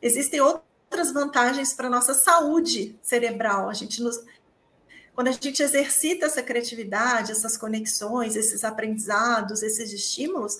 [0.00, 3.68] existem outras vantagens para a nossa saúde cerebral.
[3.68, 4.18] A gente nos,
[5.14, 10.56] quando a gente exercita essa criatividade, essas conexões, esses aprendizados, esses estímulos,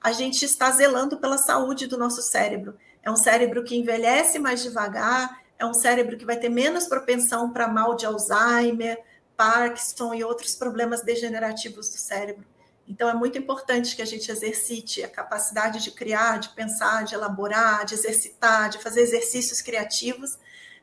[0.00, 2.76] a gente está zelando pela saúde do nosso cérebro.
[3.02, 7.52] É um cérebro que envelhece mais devagar, é um cérebro que vai ter menos propensão
[7.52, 8.98] para mal de Alzheimer,
[9.36, 12.46] Parkinson e outros problemas degenerativos do cérebro.
[12.88, 17.14] Então, é muito importante que a gente exercite a capacidade de criar, de pensar, de
[17.14, 20.36] elaborar, de exercitar, de fazer exercícios criativos,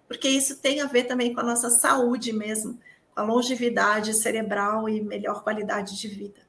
[0.08, 2.80] porque isso tem a ver também com a nossa saúde mesmo,
[3.14, 6.47] com a longevidade cerebral e melhor qualidade de vida.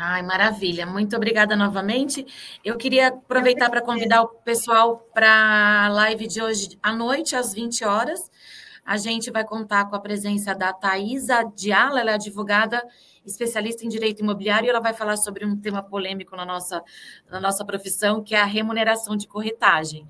[0.00, 0.86] Ai, maravilha.
[0.86, 2.24] Muito obrigada novamente.
[2.64, 7.52] Eu queria aproveitar para convidar o pessoal para a live de hoje à noite, às
[7.52, 8.30] 20 horas.
[8.86, 12.80] A gente vai contar com a presença da Thaisa Diala, ela é advogada
[13.26, 16.80] especialista em direito imobiliário, e ela vai falar sobre um tema polêmico na nossa,
[17.28, 20.06] na nossa profissão, que é a remuneração de corretagem.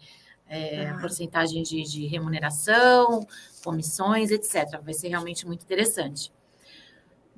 [0.46, 0.98] É, ah.
[1.00, 3.26] Porcentagem de, de remuneração,
[3.64, 4.82] comissões, etc.
[4.82, 6.30] Vai ser realmente muito interessante.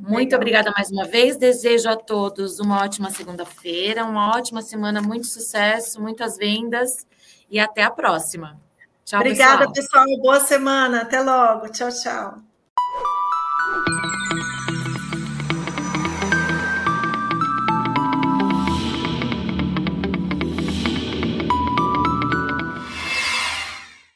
[0.01, 0.41] Muito Legal.
[0.41, 1.37] obrigada mais uma vez.
[1.37, 7.07] Desejo a todos uma ótima segunda-feira, uma ótima semana, muito sucesso, muitas vendas
[7.51, 8.59] e até a próxima.
[9.05, 10.05] Tchau, Obrigada, pessoal.
[10.05, 10.21] pessoal.
[10.23, 11.03] Boa semana.
[11.03, 11.69] Até logo.
[11.69, 12.39] Tchau, tchau.